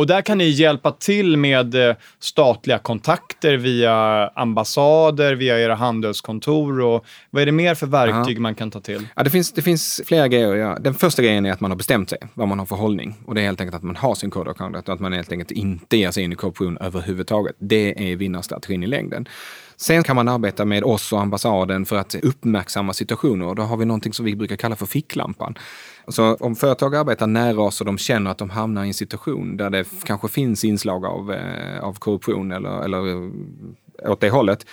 Och 0.00 0.06
där 0.06 0.22
kan 0.22 0.38
ni 0.38 0.48
hjälpa 0.48 0.92
till 0.92 1.36
med 1.36 1.74
eh, 1.74 1.96
statliga 2.18 2.78
kontakter 2.78 3.56
via 3.56 4.28
ambassader, 4.28 5.34
via 5.34 5.60
era 5.60 5.74
handelskontor 5.74 6.80
och 6.80 7.04
vad 7.30 7.42
är 7.42 7.46
det 7.46 7.52
mer 7.52 7.74
för 7.74 7.86
verktyg 7.86 8.36
ja. 8.36 8.40
man 8.40 8.54
kan 8.54 8.70
ta 8.70 8.80
till? 8.80 9.06
Ja, 9.16 9.22
det, 9.22 9.30
finns, 9.30 9.52
det 9.52 9.62
finns 9.62 10.00
flera 10.06 10.28
grejer. 10.28 10.54
Ja. 10.54 10.78
Den 10.80 10.94
första 10.94 11.22
grejen 11.22 11.46
är 11.46 11.52
att 11.52 11.60
man 11.60 11.70
har 11.70 11.76
bestämt 11.76 12.10
sig 12.10 12.18
vad 12.34 12.48
man 12.48 12.58
har 12.58 12.66
för 12.66 12.76
hållning 12.76 13.14
och 13.26 13.34
det 13.34 13.40
är 13.40 13.44
helt 13.44 13.60
enkelt 13.60 13.76
att 13.76 13.82
man 13.82 13.96
har 13.96 14.14
sin 14.14 14.30
code 14.30 14.50
of 14.50 14.56
conduct 14.56 14.88
och 14.88 14.94
att 14.94 15.00
man 15.00 15.12
helt 15.12 15.32
enkelt 15.32 15.50
inte 15.50 15.96
ger 15.96 16.10
sig 16.10 16.24
in 16.24 16.32
i 16.32 16.36
korruption 16.36 16.78
överhuvudtaget. 16.78 17.56
Det 17.58 18.12
är 18.12 18.16
vinnarstrategin 18.16 18.82
i 18.82 18.86
längden. 18.86 19.28
Sen 19.76 20.02
kan 20.02 20.16
man 20.16 20.28
arbeta 20.28 20.64
med 20.64 20.84
oss 20.84 21.12
och 21.12 21.20
ambassaden 21.20 21.86
för 21.86 21.96
att 21.96 22.14
uppmärksamma 22.14 22.92
situationer. 22.92 23.54
Då 23.54 23.62
har 23.62 23.76
vi 23.76 23.84
någonting 23.84 24.12
som 24.12 24.24
vi 24.24 24.36
brukar 24.36 24.56
kalla 24.56 24.76
för 24.76 24.86
ficklampan. 24.86 25.54
Så 26.08 26.34
om 26.34 26.56
företag 26.56 26.94
arbetar 26.94 27.26
nära 27.26 27.60
oss 27.60 27.80
och 27.80 27.86
de 27.86 27.98
känner 27.98 28.30
att 28.30 28.38
de 28.38 28.50
hamnar 28.50 28.84
i 28.84 28.88
en 28.88 28.94
situation 28.94 29.56
där 29.56 29.70
det 29.70 29.84
kanske 30.04 30.28
finns 30.28 30.64
inslag 30.64 31.04
av, 31.04 31.32
eh, 31.32 31.84
av 31.84 31.94
korruption 31.94 32.52
eller, 32.52 32.84
eller 32.84 33.30
åt 34.08 34.20
det 34.20 34.30
hållet, 34.30 34.66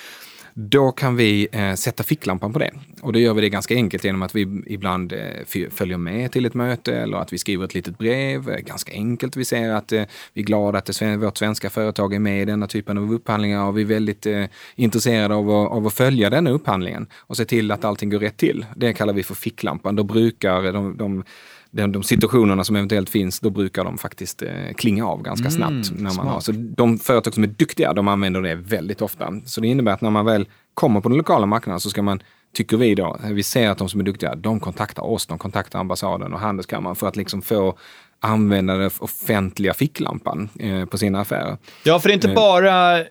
då 0.60 0.92
kan 0.92 1.16
vi 1.16 1.48
eh, 1.52 1.74
sätta 1.74 2.04
ficklampan 2.04 2.54
på 2.54 2.60
det. 2.60 2.72
Och 3.02 3.14
då 3.14 3.20
gör 3.20 3.34
vi 3.34 3.42
det 3.42 3.50
ganska 3.50 3.74
enkelt 3.74 4.04
genom 4.04 4.22
att 4.22 4.36
vi 4.36 4.64
ibland 4.68 5.14
eh, 5.14 5.68
följer 5.70 5.98
med 5.98 6.32
till 6.32 6.46
ett 6.46 6.54
möte 6.54 6.96
eller 6.96 7.18
att 7.18 7.34
vi 7.34 7.38
skriver 7.38 7.66
ett 7.66 7.74
litet 7.74 7.98
brev. 7.98 8.50
Eh, 8.50 8.58
ganska 8.58 8.94
enkelt. 8.94 9.38
Vi 9.38 9.46
säger 9.46 9.74
att 9.74 9.92
eh, 9.92 10.04
vi 10.34 10.42
är 10.42 10.46
glada 10.46 10.78
att 10.78 10.86
det, 10.86 11.18
vårt 11.18 11.38
svenska 11.38 11.70
företag 11.70 12.14
är 12.14 12.20
med 12.20 12.42
i 12.42 12.46
denna 12.46 12.68
typen 12.68 12.98
av 12.98 13.14
upphandlingar 13.14 13.66
och 13.66 13.78
vi 13.78 13.82
är 13.82 13.86
väldigt 13.86 14.26
eh, 14.26 14.46
intresserade 14.76 15.36
av 15.36 15.50
att, 15.50 15.72
av 15.72 15.88
att 15.88 15.94
följa 15.94 16.30
denna 16.30 16.50
upphandlingen 16.50 17.08
och 17.16 17.38
se 17.38 17.46
till 17.46 17.72
att 17.72 17.86
allting 17.86 18.10
går 18.10 18.20
rätt 18.20 18.38
till. 18.38 18.66
Det 18.76 18.94
kallar 18.94 19.14
vi 19.14 19.24
för 19.24 19.36
ficklampan. 19.36 19.96
Då 19.96 20.04
brukar 20.04 20.72
de, 20.74 20.98
de 20.98 21.24
de, 21.72 21.92
de 21.92 22.04
situationerna 22.04 22.64
som 22.64 22.76
eventuellt 22.76 23.10
finns, 23.10 23.40
då 23.40 23.50
brukar 23.50 23.84
de 23.84 23.98
faktiskt 23.98 24.42
eh, 24.42 24.74
klinga 24.76 25.06
av 25.06 25.22
ganska 25.22 25.48
mm, 25.48 25.84
snabbt. 25.84 26.02
när 26.02 26.14
man 26.14 26.28
har. 26.28 26.40
Så 26.40 26.52
de 26.52 26.98
företag 26.98 27.34
som 27.34 27.44
är 27.44 27.48
duktiga, 27.48 27.94
de 27.94 28.08
använder 28.08 28.42
det 28.42 28.56
väldigt 28.56 29.02
ofta. 29.02 29.34
Så 29.46 29.62
det 29.62 29.68
innebär 29.68 29.92
att 29.92 30.02
när 30.02 30.10
man 30.10 30.26
väl 30.26 30.48
kommer 30.74 31.02
på 31.02 31.10
den 31.10 31.18
lokala 31.18 31.46
marknaden 31.46 31.80
så 31.80 31.90
ska 31.90 32.02
man 32.02 32.20
tycker 32.54 32.78
vi 32.78 32.96
då, 32.96 33.20
vi 33.24 33.44
ser 33.44 33.70
att 33.70 33.78
de 33.78 33.90
som 33.90 34.00
är 34.00 34.04
duktiga, 34.04 34.36
de 34.36 34.60
kontaktar 34.60 35.04
oss, 35.04 35.26
de 35.26 35.38
kontaktar 35.38 35.80
ambassaden 35.80 36.34
och 36.34 36.40
handelskammaren 36.40 36.96
för 36.96 37.08
att 37.08 37.16
liksom 37.16 37.42
få 37.42 37.78
använda 38.20 38.78
den 38.78 38.92
offentliga 39.00 39.74
ficklampan 39.74 40.50
eh, 40.60 40.86
på 40.86 40.98
sina 40.98 41.22
affärer. 41.22 41.58
Ja, 41.84 42.00
för 42.00 42.10
det 42.10 42.14
är 42.14 42.16
inte 42.16 42.30
eh. 42.30 42.36
bara 42.36 43.04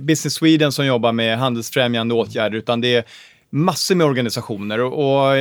Business 0.00 0.34
Sweden 0.34 0.72
som 0.72 0.86
jobbar 0.86 1.12
med 1.12 1.38
handelsfrämjande 1.38 2.14
åtgärder, 2.14 2.58
utan 2.58 2.80
det 2.80 2.94
är 2.94 3.04
massor 3.50 3.94
med 3.94 4.06
organisationer 4.06 4.80
och, 4.80 4.92
och 4.92 5.36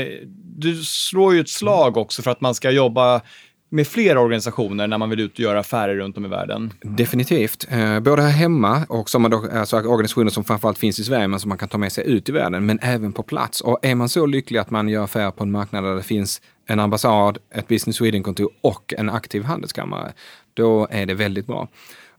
du 0.57 0.83
slår 0.83 1.33
ju 1.33 1.39
ett 1.39 1.49
slag 1.49 1.97
också 1.97 2.21
för 2.21 2.31
att 2.31 2.41
man 2.41 2.55
ska 2.55 2.71
jobba 2.71 3.21
med 3.69 3.87
fler 3.87 4.17
organisationer 4.17 4.87
när 4.87 4.97
man 4.97 5.09
vill 5.09 5.19
ut 5.19 5.33
och 5.33 5.39
göra 5.39 5.59
affärer 5.59 5.95
runt 5.95 6.17
om 6.17 6.25
i 6.25 6.29
världen? 6.29 6.73
Definitivt. 6.81 7.67
Eh, 7.71 7.99
både 7.99 8.21
här 8.21 8.29
hemma 8.29 8.85
och 8.89 9.09
som 9.09 9.29
då, 9.29 9.49
alltså 9.53 9.77
organisationer 9.77 10.29
som 10.29 10.43
framförallt 10.43 10.77
finns 10.77 10.99
i 10.99 11.03
Sverige 11.03 11.27
men 11.27 11.39
som 11.39 11.49
man 11.49 11.57
kan 11.57 11.69
ta 11.69 11.77
med 11.77 11.91
sig 11.91 12.07
ut 12.07 12.29
i 12.29 12.31
världen, 12.31 12.65
men 12.65 12.79
även 12.81 13.13
på 13.13 13.23
plats. 13.23 13.61
Och 13.61 13.79
är 13.81 13.95
man 13.95 14.09
så 14.09 14.25
lycklig 14.25 14.59
att 14.59 14.71
man 14.71 14.89
gör 14.89 15.03
affärer 15.03 15.31
på 15.31 15.43
en 15.43 15.51
marknad 15.51 15.83
där 15.83 15.95
det 15.95 16.03
finns 16.03 16.41
en 16.67 16.79
ambassad, 16.79 17.37
ett 17.53 17.67
Business 17.67 17.95
Sweden-kontor 17.95 18.49
och 18.61 18.93
en 18.97 19.09
aktiv 19.09 19.43
handelskammare, 19.43 20.13
då 20.53 20.87
är 20.91 21.05
det 21.05 21.13
väldigt 21.13 21.47
bra 21.47 21.67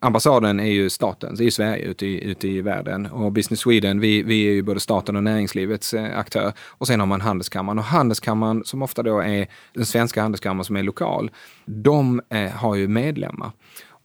ambassaden 0.01 0.61
är 0.61 0.73
ju 0.73 0.91
staten, 0.91 1.35
det 1.35 1.43
är 1.43 1.45
ju 1.45 1.51
Sverige 1.51 1.85
ute 1.85 2.07
i, 2.07 2.25
ute 2.25 2.49
i 2.49 2.61
världen. 2.61 3.07
Och 3.07 3.33
Business 3.33 3.61
Sweden, 3.61 4.01
vi, 4.01 4.23
vi 4.23 4.47
är 4.49 4.53
ju 4.53 4.63
både 4.63 4.81
staten 4.81 5.17
och 5.17 5.23
näringslivets 5.23 5.95
eh, 5.95 6.19
aktör. 6.19 6.53
Och 6.69 6.87
sen 6.87 7.01
har 7.01 7.07
man 7.07 7.21
handelskammaren. 7.21 7.79
Och 7.79 7.85
handelskammaren, 7.85 8.65
som 8.65 8.83
ofta 8.83 9.03
då 9.03 9.21
är 9.21 9.47
den 9.73 9.87
svenska 9.87 10.23
handelskammaren 10.23 10.65
som 10.65 10.77
är 10.77 10.83
lokal, 10.83 11.31
de 11.65 12.21
eh, 12.29 12.51
har 12.51 12.75
ju 12.75 12.89
medlemmar. 12.89 13.51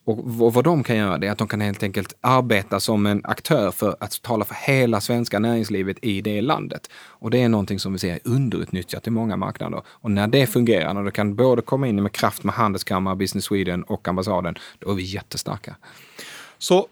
Och 0.05 0.53
vad 0.53 0.63
de 0.63 0.83
kan 0.83 0.95
göra 0.95 1.17
det 1.17 1.27
är 1.27 1.31
att 1.31 1.37
de 1.37 1.47
kan 1.47 1.61
helt 1.61 1.83
enkelt 1.83 2.13
arbeta 2.21 2.79
som 2.79 3.05
en 3.05 3.21
aktör 3.23 3.71
för 3.71 3.95
att 3.99 4.21
tala 4.21 4.45
för 4.45 4.55
hela 4.55 5.01
svenska 5.01 5.39
näringslivet 5.39 5.97
i 6.01 6.21
det 6.21 6.41
landet. 6.41 6.89
Och 6.95 7.31
det 7.31 7.41
är 7.41 7.49
någonting 7.49 7.79
som 7.79 7.93
vi 7.93 7.99
ser 7.99 8.13
är 8.13 8.19
underutnyttjat 8.23 9.07
i 9.07 9.09
många 9.09 9.37
marknader. 9.37 9.81
Och 9.87 10.11
när 10.11 10.27
det 10.27 10.47
fungerar, 10.47 10.93
när 10.93 11.03
det 11.03 11.11
kan 11.11 11.35
både 11.35 11.61
komma 11.61 11.87
in 11.87 12.03
med 12.03 12.11
kraft 12.11 12.43
med 12.43 12.55
Handelskammare, 12.55 13.15
Business 13.15 13.45
Sweden 13.45 13.83
och 13.83 14.07
ambassaden, 14.07 14.55
då 14.79 14.91
är 14.91 14.95
vi 14.95 15.03
jättestarka. 15.03 15.75
Så 16.57 16.87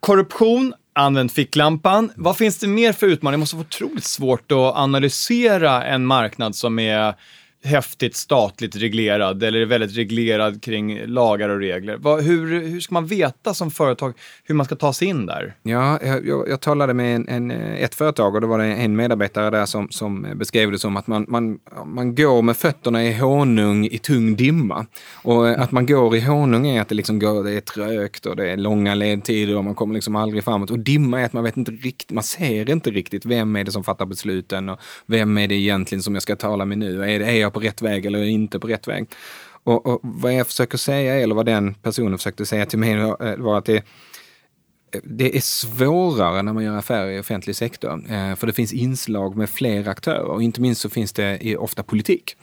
korruption, 0.00 0.74
använd 0.92 1.32
ficklampan. 1.32 2.10
Vad 2.16 2.36
finns 2.36 2.58
det 2.58 2.68
mer 2.68 2.92
för 2.92 3.06
utmaningar? 3.06 3.38
Det 3.38 3.40
måste 3.40 3.56
vara 3.56 3.66
otroligt 3.66 4.04
svårt 4.04 4.52
att 4.52 4.76
analysera 4.76 5.84
en 5.84 6.06
marknad 6.06 6.56
som 6.56 6.78
är 6.78 7.14
häftigt 7.64 8.16
statligt 8.16 8.76
reglerad 8.76 9.42
eller 9.42 9.60
är 9.60 9.66
väldigt 9.66 9.96
reglerad 9.96 10.62
kring 10.62 11.06
lagar 11.06 11.48
och 11.48 11.58
regler. 11.58 11.96
Vad, 11.96 12.24
hur, 12.24 12.60
hur 12.60 12.80
ska 12.80 12.94
man 12.94 13.06
veta 13.06 13.54
som 13.54 13.70
företag 13.70 14.14
hur 14.44 14.54
man 14.54 14.66
ska 14.66 14.74
ta 14.74 14.92
sig 14.92 15.08
in 15.08 15.26
där? 15.26 15.54
Ja, 15.62 15.98
jag, 16.02 16.48
jag 16.48 16.60
talade 16.60 16.94
med 16.94 17.16
en, 17.16 17.28
en, 17.28 17.50
eh, 17.50 17.82
ett 17.82 17.94
företag 17.94 18.34
och 18.34 18.40
då 18.40 18.46
var 18.46 18.58
det 18.58 18.64
en 18.64 18.96
medarbetare 18.96 19.50
där 19.50 19.66
som, 19.66 19.88
som 19.90 20.26
beskrev 20.34 20.70
det 20.70 20.78
som 20.78 20.96
att 20.96 21.06
man, 21.06 21.26
man, 21.28 21.58
man 21.86 22.14
går 22.14 22.42
med 22.42 22.56
fötterna 22.56 23.04
i 23.04 23.14
honung 23.14 23.86
i 23.86 23.98
tung 23.98 24.36
dimma. 24.36 24.86
Och 25.22 25.48
eh, 25.48 25.62
att 25.62 25.72
man 25.72 25.86
går 25.86 26.16
i 26.16 26.20
honung 26.20 26.66
är 26.66 26.80
att 26.80 26.88
det, 26.88 26.94
liksom 26.94 27.18
går, 27.18 27.44
det 27.44 27.52
är 27.52 27.60
trögt 27.60 28.26
och 28.26 28.36
det 28.36 28.50
är 28.50 28.56
långa 28.56 28.94
ledtider 28.94 29.56
och 29.56 29.64
man 29.64 29.74
kommer 29.74 29.94
liksom 29.94 30.16
aldrig 30.16 30.44
framåt. 30.44 30.70
Och 30.70 30.78
dimma 30.78 31.20
är 31.20 31.24
att 31.24 31.32
man 31.32 31.44
vet 31.44 31.56
inte 31.56 31.72
riktigt, 31.72 32.10
man 32.10 32.24
ser 32.24 32.70
inte 32.70 32.90
riktigt 32.90 33.26
vem 33.26 33.56
är 33.56 33.64
det 33.64 33.72
som 33.72 33.84
fattar 33.84 34.06
besluten 34.06 34.68
och 34.68 34.80
vem 35.06 35.38
är 35.38 35.48
det 35.48 35.54
egentligen 35.54 36.02
som 36.02 36.14
jag 36.14 36.22
ska 36.22 36.36
tala 36.36 36.64
med 36.64 36.78
nu? 36.78 37.02
Är, 37.02 37.18
det, 37.18 37.24
är 37.24 37.40
jag 37.40 37.53
på 37.54 37.60
rätt 37.60 37.82
väg 37.82 38.06
eller 38.06 38.22
inte 38.22 38.58
på 38.58 38.66
rätt 38.66 38.88
väg. 38.88 39.08
Och, 39.64 39.86
och 39.86 40.00
vad 40.02 40.34
jag 40.34 40.46
försöker 40.46 40.78
säga, 40.78 41.14
eller 41.14 41.34
vad 41.34 41.46
den 41.46 41.74
personen 41.74 42.18
försökte 42.18 42.46
säga 42.46 42.66
till 42.66 42.78
mig 42.78 42.92
eh, 42.92 43.36
var 43.36 43.58
att 43.58 43.64
det, 43.64 43.84
det 45.04 45.36
är 45.36 45.40
svårare 45.40 46.42
när 46.42 46.52
man 46.52 46.64
gör 46.64 46.76
affärer 46.76 47.10
i 47.10 47.20
offentlig 47.20 47.56
sektor, 47.56 48.12
eh, 48.12 48.34
för 48.34 48.46
det 48.46 48.52
finns 48.52 48.72
inslag 48.72 49.36
med 49.36 49.50
fler 49.50 49.88
aktörer 49.88 50.24
och 50.24 50.42
inte 50.42 50.60
minst 50.60 50.80
så 50.80 50.90
finns 50.90 51.12
det 51.12 51.56
ofta 51.56 51.82
politik. 51.82 52.36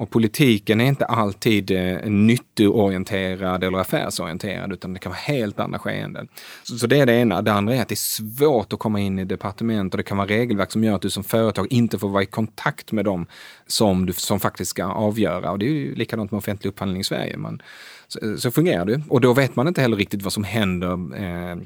Och 0.00 0.10
politiken 0.10 0.80
är 0.80 0.84
inte 0.84 1.04
alltid 1.04 1.70
eh, 1.70 2.10
nyttoorienterad 2.10 3.64
eller 3.64 3.78
affärsorienterad, 3.78 4.72
utan 4.72 4.92
det 4.92 4.98
kan 4.98 5.10
vara 5.10 5.20
helt 5.20 5.60
andra 5.60 5.78
skeenden. 5.78 6.28
Så, 6.62 6.78
så, 6.78 6.86
det 6.86 7.00
är 7.00 7.06
det 7.06 7.12
ena. 7.12 7.42
Det 7.42 7.52
andra 7.52 7.74
är 7.74 7.82
att 7.82 7.88
det 7.88 7.94
är 7.94 7.96
svårt 7.96 8.72
att 8.72 8.78
komma 8.78 9.00
in 9.00 9.18
i 9.18 9.24
departement 9.24 9.94
och 9.94 9.98
det 9.98 10.02
kan 10.04 10.16
vara 10.16 10.28
regelverk 10.28 10.72
som 10.72 10.84
gör 10.84 10.94
att 10.94 11.02
du 11.02 11.10
som 11.10 11.24
företag 11.24 11.66
inte 11.70 11.98
får 11.98 12.08
vara 12.08 12.22
i 12.22 12.26
kontakt 12.26 12.92
med 12.92 13.04
dem 13.04 13.26
som, 13.66 14.06
du, 14.06 14.12
som 14.12 14.40
faktiskt 14.40 14.70
ska 14.70 14.84
avgöra. 14.84 15.50
Och 15.50 15.58
det 15.58 15.66
är 15.66 15.70
ju 15.70 15.94
likadant 15.94 16.30
med 16.30 16.38
offentlig 16.38 16.68
upphandling 16.68 17.00
i 17.00 17.04
Sverige. 17.04 17.36
Man, 17.36 17.62
så, 18.08 18.36
så 18.38 18.50
fungerar 18.50 18.84
det. 18.84 19.02
Och 19.08 19.20
då 19.20 19.32
vet 19.32 19.56
man 19.56 19.68
inte 19.68 19.80
heller 19.80 19.96
riktigt 19.96 20.22
vad 20.22 20.32
som 20.32 20.44
händer 20.44 20.92
eh, 20.92 21.56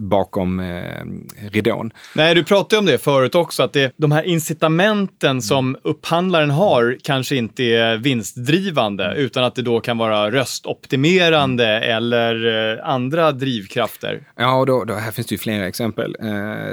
bakom 0.00 0.60
eh, 0.60 1.04
ridån. 1.50 1.90
Nej, 2.14 2.34
du 2.34 2.44
pratade 2.44 2.80
om 2.80 2.86
det 2.86 2.98
förut 2.98 3.34
också, 3.34 3.62
att 3.62 3.72
det, 3.72 3.92
de 3.96 4.12
här 4.12 4.22
incitamenten 4.22 5.42
som 5.42 5.76
upphandlaren 5.82 6.50
har 6.50 6.98
kanske 7.02 7.36
inte 7.36 7.64
är 7.64 7.96
vinstdrivande, 7.96 9.14
utan 9.16 9.44
att 9.44 9.54
det 9.54 9.62
då 9.62 9.80
kan 9.80 9.98
vara 9.98 10.30
röstoptimerande 10.30 11.66
mm. 11.66 11.96
eller 11.96 12.46
eh, 12.78 12.88
andra 12.88 13.32
drivkrafter. 13.32 14.22
Ja, 14.36 14.54
och 14.54 14.66
då, 14.66 14.84
då, 14.84 14.94
här 14.94 15.10
finns 15.10 15.26
det 15.26 15.34
ju 15.34 15.38
flera 15.38 15.68
exempel 15.68 16.16
eh, 16.20 16.26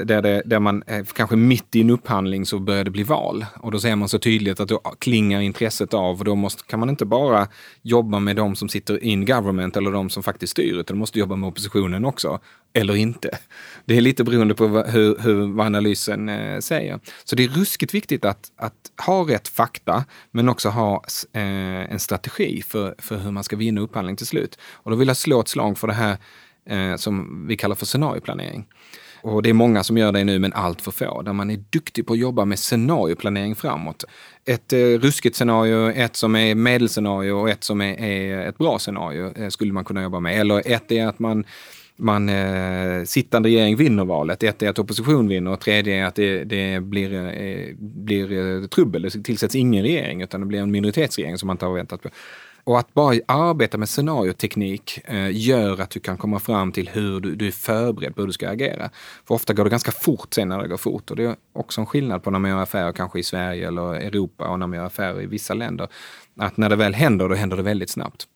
där, 0.06 0.22
det, 0.22 0.42
där 0.46 0.60
man 0.60 0.84
eh, 0.88 1.06
kanske 1.16 1.36
mitt 1.36 1.76
i 1.76 1.82
en 1.82 1.90
upphandling 1.90 2.46
så 2.46 2.60
börjar 2.60 2.84
det 2.84 2.92
bli 2.92 3.04
val 3.04 3.46
och 3.60 3.72
då 3.72 3.80
ser 3.80 3.96
man 3.96 4.10
så 4.10 4.20
tydligt 4.20 4.60
att 4.60 4.68
då 4.68 4.78
klingar 5.00 5.42
intresset 5.42 5.94
av 5.94 6.20
och 6.20 6.26
då 6.26 6.36
måste, 6.36 6.64
kan 6.64 6.80
man 6.80 6.90
inte 6.90 7.06
bara 7.06 7.48
jobba 7.82 8.20
med 8.20 8.36
de 8.36 8.56
som 8.56 8.70
sitter 8.70 9.04
in 9.04 9.26
government 9.26 9.78
eller 9.78 9.92
de 9.92 10.10
som 10.10 10.24
faktiskt 10.24 10.52
styr, 10.52 10.74
utan 10.74 10.96
du 10.96 11.00
måste 11.00 11.20
jobba 11.20 11.36
med 11.36 11.48
oppositionen 11.48 12.06
också 12.06 12.40
eller 12.74 12.96
inte. 12.96 13.17
Det 13.86 13.98
är 13.98 14.02
lite 14.02 14.24
beroende 14.24 14.56
på 14.56 14.68
hur, 14.68 15.18
hur, 15.20 15.54
vad 15.54 15.66
analysen 15.66 16.30
eh, 16.30 16.60
säger. 16.60 17.00
Så 17.24 17.36
det 17.36 17.44
är 17.44 17.48
ruskigt 17.48 17.94
viktigt 17.94 18.26
att, 18.26 18.52
att 18.58 18.74
ha 19.06 19.30
rätt 19.30 19.48
fakta, 19.48 20.06
men 20.32 20.50
också 20.50 20.70
ha 20.70 21.04
eh, 21.34 21.92
en 21.92 22.00
strategi 22.00 22.62
för, 22.62 22.96
för 22.98 23.18
hur 23.18 23.32
man 23.32 23.44
ska 23.44 23.56
vinna 23.56 23.82
upphandling 23.82 24.16
till 24.16 24.28
slut. 24.28 24.60
Och 24.72 24.92
då 24.92 24.98
vill 24.98 25.08
jag 25.08 25.18
slå 25.18 25.40
ett 25.42 25.48
slag 25.48 25.78
för 25.78 25.88
det 25.88 25.94
här 25.94 26.18
eh, 26.70 26.96
som 26.96 27.46
vi 27.48 27.58
kallar 27.58 27.76
för 27.76 27.86
scenarioplanering. 27.86 28.68
Och 29.22 29.44
det 29.44 29.50
är 29.50 29.54
många 29.54 29.84
som 29.84 29.98
gör 29.98 30.12
det 30.12 30.24
nu, 30.24 30.40
men 30.40 30.54
allt 30.54 30.82
för 30.82 30.92
få. 30.92 31.22
Där 31.22 31.34
man 31.34 31.50
är 31.50 31.64
duktig 31.70 32.08
på 32.08 32.14
att 32.14 32.20
jobba 32.20 32.46
med 32.46 32.60
scenarioplanering 32.60 33.56
framåt. 33.56 34.04
Ett 34.46 34.74
eh, 34.74 34.78
ruskigt 34.78 35.36
scenario, 35.36 35.92
ett 35.92 36.16
som 36.16 36.36
är 36.36 36.56
medelscenario 36.56 37.32
och 37.32 37.50
ett 37.50 37.64
som 37.64 37.82
är, 37.82 38.02
är 38.02 38.48
ett 38.50 38.58
bra 38.58 38.80
scenario 38.80 39.38
eh, 39.38 39.50
skulle 39.50 39.74
man 39.74 39.86
kunna 39.86 40.04
jobba 40.04 40.20
med. 40.20 40.40
Eller 40.40 40.64
ett 40.66 40.92
är 40.92 41.08
att 41.08 41.20
man 41.20 41.46
man 41.98 42.30
eh, 42.30 43.04
sittande 43.04 43.50
regering 43.50 43.76
vinner 43.76 44.06
valet. 44.06 44.44
Ett 44.44 44.64
är 44.64 44.70
att 44.70 44.80
opposition 44.80 45.28
vinner 45.28 45.52
och 45.52 45.60
tredje 45.60 45.96
är 45.96 46.06
att 46.06 46.16
det, 46.16 46.44
det 46.44 46.80
blir, 46.80 47.14
eh, 47.14 47.76
blir 47.78 48.32
eh, 48.32 48.68
trubbel. 48.68 49.02
Det 49.02 49.10
tillsätts 49.10 49.56
ingen 49.56 49.84
regering 49.84 50.22
utan 50.22 50.40
det 50.40 50.46
blir 50.48 50.60
en 50.60 50.72
minoritetsregering 50.72 51.38
som 51.38 51.48
man 51.48 51.54
inte 51.54 51.66
har 51.66 51.74
väntat 51.74 52.02
på. 52.02 52.10
och 52.64 52.80
att 52.80 52.94
bara 52.94 53.20
arbeta 53.26 53.78
med 53.78 53.90
scenarioteknik 53.90 55.00
eh, 55.06 55.38
gör 55.38 55.82
att 55.82 55.90
du 55.90 56.00
kan 56.00 56.18
komma 56.18 56.40
fram 56.40 56.72
till 56.72 56.90
hur 56.90 57.20
du, 57.20 57.36
du 57.36 57.48
är 57.48 57.52
förberedd 57.52 58.16
på 58.16 58.22
hur 58.22 58.28
du 58.28 58.34
ska 58.34 58.50
agera. 58.50 58.90
För 59.28 59.36
ofta 59.36 59.54
går 59.54 59.64
det 59.64 59.70
ganska 59.70 59.92
fort 59.92 60.34
sen 60.34 60.48
när 60.48 60.62
det 60.62 60.68
går 60.68 60.78
fort 60.78 61.12
och 61.12 61.18
det 61.18 61.24
är 61.24 61.36
också 61.54 61.82
en 61.82 61.88
skillnad 61.88 62.24
på 62.24 62.32
när 62.32 62.40
man 62.40 62.52
gör 62.52 62.62
affärer 62.64 62.92
kanske 62.92 63.20
i 63.20 63.24
Sverige 63.24 63.68
eller 63.68 63.94
Europa 63.94 64.48
och 64.48 64.60
när 64.60 64.68
man 64.68 64.78
gör 64.78 64.86
affärer 64.86 65.22
i 65.22 65.26
vissa 65.26 65.54
länder. 65.54 65.88
Att 66.40 66.58
när 66.58 66.70
det 66.70 66.76
väl 66.76 66.94
händer, 66.94 67.30
då 67.30 67.36
händer 67.36 67.58
det 67.58 67.64
väldigt 67.64 67.90
snabbt. 67.90 68.28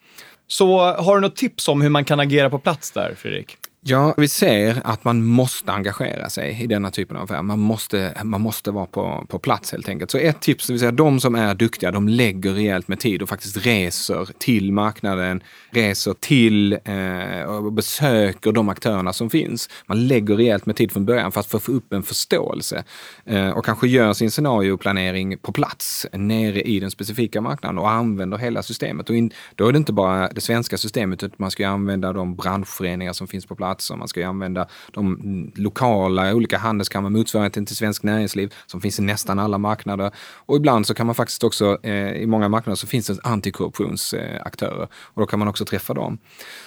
Så 0.52 0.80
har 0.80 1.16
du 1.16 1.22
något 1.22 1.36
tips 1.36 1.68
om 1.68 1.82
hur 1.82 1.90
man 1.90 2.06
kan 2.06 2.20
agera 2.20 2.50
på 2.50 2.60
plats 2.60 2.92
där, 2.92 3.16
Fredrik? 3.18 3.58
Ja, 3.84 4.13
vi 4.17 4.28
ser 4.28 4.82
att 4.84 5.04
man 5.04 5.26
måste 5.26 5.72
engagera 5.72 6.30
sig 6.30 6.63
i 6.63 6.67
denna 6.67 6.91
typen 6.91 7.17
av 7.17 7.24
affär. 7.24 7.41
Man 7.41 7.60
måste, 7.60 8.13
man 8.24 8.41
måste 8.41 8.72
vara 8.72 8.86
på, 8.86 9.26
på 9.30 9.39
plats 9.39 9.72
helt 9.72 9.89
enkelt. 9.89 10.12
Så 10.12 10.17
ett 10.17 10.41
tips, 10.41 10.67
det 10.67 10.74
vill 10.74 10.80
säga 10.80 10.91
de 10.91 11.20
som 11.20 11.36
är 11.36 11.56
duktiga, 11.56 11.91
de 11.91 12.08
lägger 12.08 12.54
rejält 12.54 12.88
med 12.88 13.00
tid 13.00 13.22
och 13.22 13.30
faktiskt 13.30 13.65
reser 13.65 14.30
till 14.38 14.72
marknaden, 14.72 15.44
reser 15.72 16.13
till 16.13 16.74
eh, 16.74 17.44
och 17.44 17.74
besöker 17.74 18.52
de 18.52 18.70
aktörerna 18.70 19.13
som 19.13 19.30
finns. 19.30 19.70
Man 19.86 20.08
lägger 20.08 20.36
rejält 20.36 20.65
med 20.65 20.76
tid 20.76 20.91
från 20.91 21.06
början 21.06 21.32
för 21.32 21.39
att 21.39 21.48
få 21.48 21.72
upp 21.72 21.94
en 21.94 22.04
förståelse 22.04 22.84
eh, 23.26 23.50
och 23.50 23.65
kanske 23.65 23.88
gör 23.88 24.13
sin 24.13 24.32
scenarioplanering 24.32 25.38
på 25.38 25.52
plats 25.52 26.08
nere 26.13 26.62
i 26.62 26.80
den 26.80 26.91
specifika 26.91 27.41
marknaden 27.41 27.78
och 27.78 27.89
använder 27.89 28.38
hela 28.38 28.63
systemet. 28.63 29.10
Och 29.10 29.15
in, 29.15 29.32
då 29.56 29.67
är 29.67 29.72
det 29.72 29.78
inte 29.78 29.94
bara 29.94 30.30
det 30.30 30.41
svenska 30.41 30.78
systemet, 30.78 31.24
utan 31.24 31.36
man 31.38 31.52
ska 31.52 31.67
använda 31.67 32.13
de 32.13 32.36
branschföreningar 32.36 33.13
som 33.13 33.28
finns 33.28 33.46
på 33.46 33.56
plats 33.56 33.71
arbetsplatser, 33.72 33.96
Man 33.96 34.08
ska 34.08 34.20
ju 34.20 34.26
använda 34.26 34.68
de 34.94 35.52
lokala 35.56 36.34
olika 36.34 36.58
handelskammare, 36.58 37.12
motsvarigheten 37.12 37.66
till 37.66 37.76
Svensk 37.76 38.04
Näringsliv, 38.04 38.54
som 38.68 38.82
finns 38.82 39.00
i 39.00 39.02
nästan 39.02 39.40
alla 39.40 39.58
marknader. 39.58 40.12
Och 40.48 40.58
ibland 40.58 40.88
så 40.88 40.94
kan 40.94 41.06
man 41.06 41.16
faktiskt 41.16 41.44
också, 41.44 41.78
eh, 41.84 42.14
i 42.22 42.26
många 42.28 42.50
marknader 42.50 42.76
så 42.76 42.88
finns 42.88 43.08
det 43.08 43.20
antikorruptionsaktörer 43.24 44.88
och 45.14 45.22
då 45.22 45.26
kan 45.26 45.40
man 45.40 45.48
också 45.48 45.66
träffa 45.66 45.94
dem. 45.94 46.18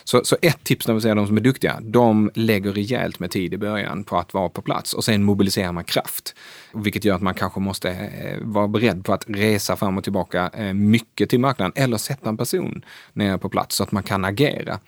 Så, 0.05 0.25
så 0.25 0.37
ett 0.43 0.65
tips 0.65 0.87
när 0.87 0.95
vi 0.95 1.01
säger 1.01 1.15
de 1.15 1.27
som 1.27 1.37
är 1.37 1.41
duktiga, 1.41 1.81
de 1.81 2.31
lägger 2.35 2.73
rejält 2.73 3.21
med 3.21 3.31
tid 3.31 3.55
i 3.55 3.59
början 3.59 4.05
på 4.05 4.19
att 4.19 4.35
vara 4.35 4.49
på 4.49 4.63
plats 4.63 4.95
och 4.95 5.05
sen 5.05 5.23
mobiliserar 5.23 5.73
man 5.73 5.85
kraft. 5.85 6.35
Vilket 6.73 7.05
gör 7.05 7.15
att 7.15 7.23
man 7.23 7.35
kanske 7.35 7.61
måste 7.61 7.91
eh, 7.91 8.39
vara 8.43 8.69
beredd 8.69 9.05
på 9.05 9.13
att 9.13 9.25
resa 9.29 9.77
fram 9.77 9.99
och 9.99 10.05
tillbaka 10.05 10.51
eh, 10.55 10.73
mycket 10.75 11.31
till 11.31 11.41
marknaden 11.41 11.73
eller 11.77 11.97
sätta 11.97 12.29
en 12.29 12.37
person 12.37 12.85
nere 13.13 13.39
på 13.39 13.49
plats 13.49 13.77
så 13.77 13.83
att 13.83 13.93
man 13.93 14.03
kan 14.03 14.25
agera. 14.25 14.79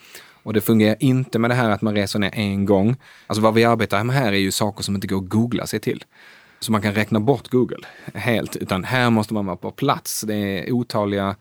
Och 0.47 0.53
det 0.53 0.61
fungerar 0.61 0.97
inte 1.01 1.39
med 1.39 1.51
det 1.51 1.55
här 1.55 1.71
att 1.71 1.83
man 1.83 1.95
reser 1.95 2.19
ner 2.19 2.31
en 2.35 2.65
gång. 2.65 2.97
Alltså 3.27 3.43
vad 3.43 3.55
vi 3.55 3.65
arbetar 3.65 4.05
med 4.05 4.17
här 4.17 4.33
är 4.33 4.37
ju 4.37 4.51
saker 4.51 4.83
som 4.83 4.95
inte 4.95 5.07
går 5.07 5.19
att 5.19 5.29
googla 5.29 5.67
sig 5.67 5.81
till. 5.81 6.05
Så 6.61 6.73
man 6.73 6.83
kan 6.83 6.95
räkna 6.95 7.21
bort 7.21 7.49
Google 7.49 7.87
helt, 8.15 8.57
utan 8.57 8.85
här 8.85 9.11
måste 9.11 9.35
man 9.35 9.47
vara 9.47 9.57
på 9.57 9.71
plats. 9.71 10.21
Det 10.21 10.35
är 10.35 10.73
otaliga 10.73 11.37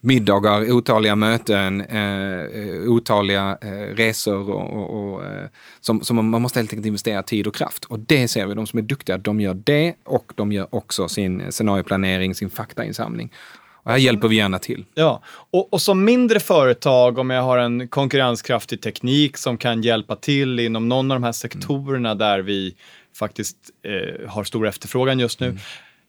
middagar, 0.00 0.72
otaliga 0.72 1.16
möten, 1.16 1.80
eh, 1.80 2.44
otaliga 2.86 3.58
eh, 3.62 3.94
resor 3.96 4.50
och, 4.50 4.72
och, 4.72 5.14
och 5.14 5.24
eh, 5.24 5.48
som, 5.80 6.00
som, 6.00 6.30
man 6.30 6.42
måste 6.42 6.58
helt 6.58 6.72
enkelt 6.72 6.86
investera 6.86 7.22
tid 7.22 7.46
och 7.46 7.54
kraft. 7.54 7.84
Och 7.84 7.98
det 7.98 8.28
ser 8.28 8.46
vi, 8.46 8.54
de 8.54 8.66
som 8.66 8.78
är 8.78 8.82
duktiga, 8.82 9.18
de 9.18 9.40
gör 9.40 9.54
det 9.54 9.94
och 10.04 10.32
de 10.34 10.52
gör 10.52 10.74
också 10.74 11.08
sin 11.08 11.52
scenarioplanering, 11.52 12.34
sin 12.34 12.50
faktainsamling. 12.50 13.32
Här 13.88 13.96
hjälper 13.96 14.28
vi 14.28 14.36
gärna 14.36 14.58
till. 14.58 14.84
Ja, 14.94 15.22
och, 15.50 15.72
och, 15.72 15.82
som 15.82 16.04
mindre 16.04 16.40
företag, 16.40 17.18
om 17.18 17.30
jag 17.30 17.42
har 17.42 17.58
en 17.58 17.88
konkurrenskraftig 17.88 18.82
teknik 18.82 19.36
som 19.36 19.58
kan 19.58 19.82
hjälpa 19.82 20.16
till 20.16 20.60
inom 20.60 20.88
någon 20.88 21.10
av 21.10 21.16
de 21.16 21.24
här 21.24 21.32
sektorerna 21.32 22.10
mm. 22.10 22.18
där 22.18 22.38
vi 22.38 22.74
faktiskt 23.18 23.56
eh, 23.84 24.30
har 24.30 24.44
stor 24.44 24.66
efterfrågan 24.66 25.18
just 25.18 25.40
nu. 25.40 25.46
Mm. 25.46 25.58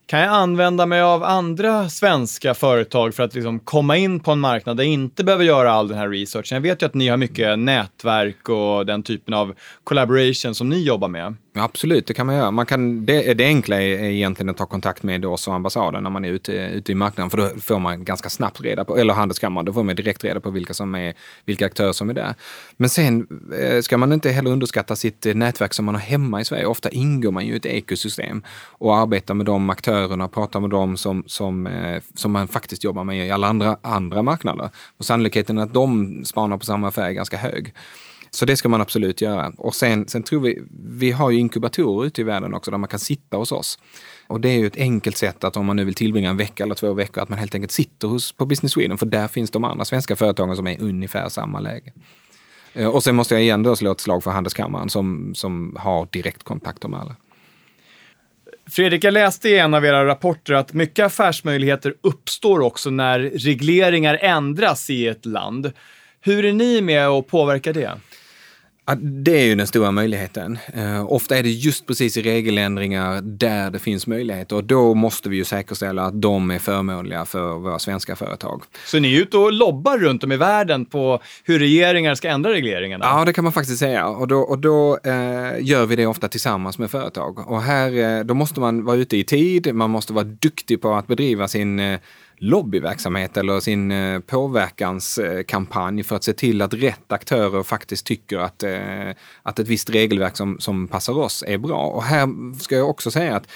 Kan 0.05 0.19
jag 0.19 0.29
använda 0.29 0.85
mig 0.85 1.01
av 1.01 1.23
andra 1.23 1.89
svenska 1.89 2.53
företag 2.53 3.15
för 3.15 3.23
att 3.23 3.35
liksom 3.35 3.59
komma 3.59 3.97
in 3.97 4.19
på 4.19 4.31
en 4.31 4.39
marknad 4.39 4.77
där 4.77 4.83
jag 4.83 4.93
inte 4.93 5.23
behöver 5.23 5.43
göra 5.43 5.71
all 5.71 5.87
den 5.87 5.97
här 5.97 6.09
researchen? 6.09 6.55
Jag 6.55 6.61
vet 6.61 6.81
ju 6.81 6.85
att 6.85 6.93
ni 6.93 7.07
har 7.07 7.17
mycket 7.17 7.59
nätverk 7.59 8.49
och 8.49 8.85
den 8.85 9.03
typen 9.03 9.33
av 9.33 9.55
collaboration 9.83 10.55
som 10.55 10.69
ni 10.69 10.83
jobbar 10.83 11.07
med. 11.07 11.35
Absolut, 11.53 12.07
det 12.07 12.13
kan 12.13 12.25
man 12.25 12.35
göra. 12.35 12.51
Man 12.51 12.65
kan, 12.65 13.05
det, 13.05 13.33
det 13.33 13.45
enkla 13.45 13.81
är 13.81 14.03
egentligen 14.03 14.49
att 14.49 14.57
ta 14.57 14.65
kontakt 14.65 15.03
med 15.03 15.25
oss 15.25 15.47
och 15.47 15.53
ambassaden 15.53 16.03
när 16.03 16.09
man 16.09 16.25
är 16.25 16.29
ute, 16.29 16.53
ute 16.53 16.91
i 16.91 16.95
marknaden, 16.95 17.29
för 17.29 17.37
då 17.37 17.49
får 17.59 17.79
man 17.79 18.03
ganska 18.03 18.29
snabbt 18.29 18.61
reda 18.61 18.85
på, 18.85 18.97
eller 18.97 19.13
handelskammaren, 19.13 19.65
då 19.65 19.73
får 19.73 19.83
man 19.83 19.95
direkt 19.95 20.23
reda 20.23 20.39
på 20.39 20.49
vilka 20.49 20.73
som 20.73 20.95
är, 20.95 21.13
vilka 21.45 21.65
aktörer 21.65 21.91
som 21.91 22.09
är 22.09 22.13
där. 22.13 22.35
Men 22.77 22.89
sen 22.89 23.27
eh, 23.59 23.81
ska 23.81 23.97
man 23.97 24.13
inte 24.13 24.29
heller 24.29 24.51
underskatta 24.51 24.95
sitt 24.95 25.25
eh, 25.25 25.35
nätverk 25.35 25.73
som 25.73 25.85
man 25.85 25.95
har 25.95 26.01
hemma 26.01 26.41
i 26.41 26.45
Sverige. 26.45 26.65
Ofta 26.65 26.89
ingår 26.89 27.31
man 27.31 27.45
ju 27.45 27.53
i 27.53 27.57
ett 27.57 27.65
ekosystem 27.65 28.43
och 28.67 28.97
arbetar 28.97 29.33
med 29.33 29.45
de 29.45 29.69
aktörerna, 29.69 30.27
pratar 30.27 30.59
med 30.59 30.69
dem 30.69 30.97
som, 30.97 31.23
som, 31.27 31.67
eh, 31.67 32.01
som 32.15 32.31
man 32.31 32.47
faktiskt 32.47 32.83
jobbar 32.83 33.03
med 33.03 33.27
i 33.27 33.31
alla 33.31 33.47
andra, 33.47 33.77
andra 33.81 34.21
marknader. 34.21 34.69
Och 34.97 35.05
sannolikheten 35.05 35.59
att 35.59 35.73
de 35.73 36.21
spanar 36.25 36.57
på 36.57 36.65
samma 36.65 36.87
affär 36.87 37.07
är 37.07 37.11
ganska 37.11 37.37
hög. 37.37 37.73
Så 38.31 38.45
det 38.45 38.57
ska 38.57 38.69
man 38.69 38.81
absolut 38.81 39.21
göra. 39.21 39.53
Och 39.57 39.75
sen, 39.75 40.07
sen 40.07 40.23
tror 40.23 40.41
vi, 40.41 40.61
vi 40.85 41.11
har 41.11 41.31
ju 41.31 41.39
inkubatorer 41.39 42.07
ute 42.07 42.21
i 42.21 42.23
världen 42.23 42.53
också 42.53 42.71
där 42.71 42.77
man 42.77 42.87
kan 42.87 42.99
sitta 42.99 43.37
hos 43.37 43.51
oss. 43.51 43.79
Och 44.27 44.41
det 44.41 44.49
är 44.49 44.57
ju 44.57 44.67
ett 44.67 44.77
enkelt 44.77 45.17
sätt 45.17 45.43
att 45.43 45.57
om 45.57 45.65
man 45.65 45.75
nu 45.75 45.83
vill 45.85 45.93
tillbringa 45.93 46.29
en 46.29 46.37
vecka 46.37 46.63
eller 46.63 46.75
två 46.75 46.93
veckor, 46.93 47.23
att 47.23 47.29
man 47.29 47.39
helt 47.39 47.55
enkelt 47.55 47.71
sitter 47.71 48.07
hos, 48.07 48.31
på 48.31 48.45
Business 48.45 48.71
Sweden, 48.71 48.97
för 48.97 49.05
där 49.05 49.27
finns 49.27 49.51
de 49.51 49.63
andra 49.63 49.85
svenska 49.85 50.15
företagen 50.15 50.55
som 50.55 50.67
är 50.67 50.71
i 50.71 50.77
ungefär 50.79 51.29
samma 51.29 51.59
läge. 51.59 51.93
Eh, 52.73 52.87
och 52.87 53.03
sen 53.03 53.15
måste 53.15 53.33
jag 53.33 53.43
igen 53.43 53.63
då 53.63 53.75
slå 53.75 53.91
ett 53.91 53.99
slag 53.99 54.23
för 54.23 54.31
Handelskammaren 54.31 54.89
som, 54.89 55.35
som 55.35 55.75
har 55.79 56.07
direktkontakter 56.11 56.87
med 56.87 56.99
alla. 56.99 57.15
Fredrik, 58.69 59.03
jag 59.03 59.13
läste 59.13 59.49
i 59.49 59.57
en 59.57 59.73
av 59.73 59.85
era 59.85 60.05
rapporter 60.05 60.53
att 60.53 60.73
mycket 60.73 61.05
affärsmöjligheter 61.05 61.93
uppstår 62.01 62.59
också 62.59 62.89
när 62.89 63.19
regleringar 63.19 64.19
ändras 64.21 64.89
i 64.89 65.07
ett 65.07 65.25
land. 65.25 65.71
Hur 66.21 66.45
är 66.45 66.53
ni 66.53 66.81
med 66.81 67.09
och 67.09 67.27
påverkar 67.27 67.73
det? 67.73 67.91
Det 68.97 69.41
är 69.41 69.45
ju 69.45 69.55
den 69.55 69.67
stora 69.67 69.91
möjligheten. 69.91 70.57
Uh, 70.77 71.11
ofta 71.11 71.37
är 71.37 71.43
det 71.43 71.49
just 71.49 71.85
precis 71.85 72.17
i 72.17 72.21
regeländringar 72.21 73.21
där 73.21 73.71
det 73.71 73.79
finns 73.79 74.07
möjligheter 74.07 74.55
och 74.55 74.63
då 74.63 74.93
måste 74.93 75.29
vi 75.29 75.37
ju 75.37 75.43
säkerställa 75.43 76.03
att 76.03 76.21
de 76.21 76.51
är 76.51 76.59
förmånliga 76.59 77.25
för 77.25 77.53
våra 77.53 77.79
svenska 77.79 78.15
företag. 78.15 78.63
Så 78.85 78.99
ni 78.99 79.15
är 79.15 79.21
ute 79.21 79.37
och 79.37 79.53
lobbar 79.53 79.97
runt 79.97 80.23
om 80.23 80.31
i 80.31 80.37
världen 80.37 80.85
på 80.85 81.19
hur 81.43 81.59
regeringar 81.59 82.15
ska 82.15 82.29
ändra 82.29 82.51
regleringarna? 82.51 83.05
Ja, 83.05 83.25
det 83.25 83.33
kan 83.33 83.43
man 83.43 83.53
faktiskt 83.53 83.79
säga 83.79 84.07
och 84.07 84.27
då, 84.27 84.39
och 84.39 84.59
då 84.59 84.97
uh, 85.07 85.11
gör 85.59 85.85
vi 85.85 85.95
det 85.95 86.05
ofta 86.05 86.27
tillsammans 86.27 86.77
med 86.77 86.91
företag. 86.91 87.51
Och 87.51 87.61
här, 87.61 88.19
uh, 88.19 88.25
då 88.25 88.33
måste 88.33 88.59
man 88.59 88.85
vara 88.85 88.97
ute 88.97 89.17
i 89.17 89.23
tid, 89.23 89.75
man 89.75 89.89
måste 89.89 90.13
vara 90.13 90.25
duktig 90.25 90.81
på 90.81 90.93
att 90.93 91.07
bedriva 91.07 91.47
sin 91.47 91.99
lobbyverksamhet 92.39 93.37
eller 93.37 93.59
sin 93.59 93.91
eh, 93.91 94.19
påverkanskampanj 94.19 96.03
för 96.03 96.15
att 96.15 96.23
se 96.23 96.33
till 96.33 96.61
att 96.61 96.73
rätt 96.73 97.11
aktörer 97.11 97.63
faktiskt 97.63 98.05
tycker 98.05 98.37
att, 98.37 98.63
eh, 98.63 99.09
att 99.43 99.59
ett 99.59 99.67
visst 99.67 99.89
regelverk 99.89 100.37
som, 100.37 100.59
som 100.59 100.87
passar 100.87 101.17
oss 101.17 101.43
är 101.47 101.57
bra. 101.57 101.87
Och 101.87 102.03
här 102.03 102.27
ska 102.59 102.75
jag 102.75 102.89
också 102.89 103.11
säga 103.11 103.35
att 103.35 103.47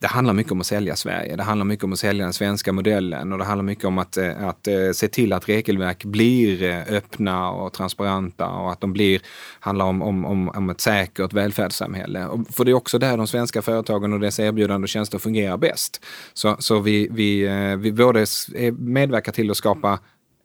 det 0.00 0.06
handlar 0.06 0.34
mycket 0.34 0.52
om 0.52 0.60
att 0.60 0.66
sälja 0.66 0.96
Sverige. 0.96 1.36
Det 1.36 1.42
handlar 1.42 1.64
mycket 1.64 1.84
om 1.84 1.92
att 1.92 1.98
sälja 1.98 2.24
den 2.24 2.32
svenska 2.32 2.72
modellen 2.72 3.32
och 3.32 3.38
det 3.38 3.44
handlar 3.44 3.62
mycket 3.62 3.84
om 3.84 3.98
att, 3.98 4.16
eh, 4.16 4.48
att 4.48 4.66
eh, 4.66 4.90
se 4.94 5.08
till 5.08 5.32
att 5.32 5.48
regelverk 5.48 6.04
blir 6.04 6.62
eh, 6.62 6.82
öppna 6.88 7.50
och 7.50 7.72
transparenta 7.72 8.48
och 8.48 8.72
att 8.72 8.80
de 8.80 8.92
blir, 8.92 9.20
handlar 9.60 9.84
om, 9.84 10.02
om, 10.02 10.24
om, 10.24 10.48
om 10.48 10.70
ett 10.70 10.80
säkert 10.80 11.32
välfärdssamhälle. 11.32 12.28
För 12.52 12.64
det 12.64 12.70
är 12.70 12.74
också 12.74 12.98
där 12.98 13.16
de 13.16 13.26
svenska 13.26 13.62
företagen 13.62 14.12
och 14.12 14.20
dess 14.20 14.40
erbjudande 14.40 14.84
och 14.84 14.88
tjänster 14.88 15.18
fungerar 15.18 15.56
bäst. 15.56 16.04
Så, 16.32 16.56
så 16.58 16.80
vi, 16.80 17.08
vi, 17.10 17.48
vi 17.78 17.92
både 17.92 18.26
medverkar 18.78 19.32
till 19.32 19.50
att 19.50 19.56
skapa 19.56 19.98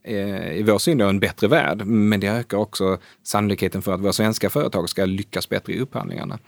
Eh, 0.07 0.57
i 0.57 0.63
vår 0.63 0.77
syn 0.77 1.01
en 1.01 1.19
bättre 1.19 1.47
värld, 1.47 1.85
men 1.85 2.19
det 2.19 2.27
ökar 2.27 2.57
också 2.57 2.97
sannolikheten 3.23 3.81
för 3.81 3.93
att 3.93 4.01
våra 4.01 4.13
svenska 4.13 4.49
företag 4.49 4.89
ska 4.89 5.05
lyckas 5.05 5.49
bättre 5.49 5.73
i 5.73 5.79
upphandlingarna. 5.79 6.39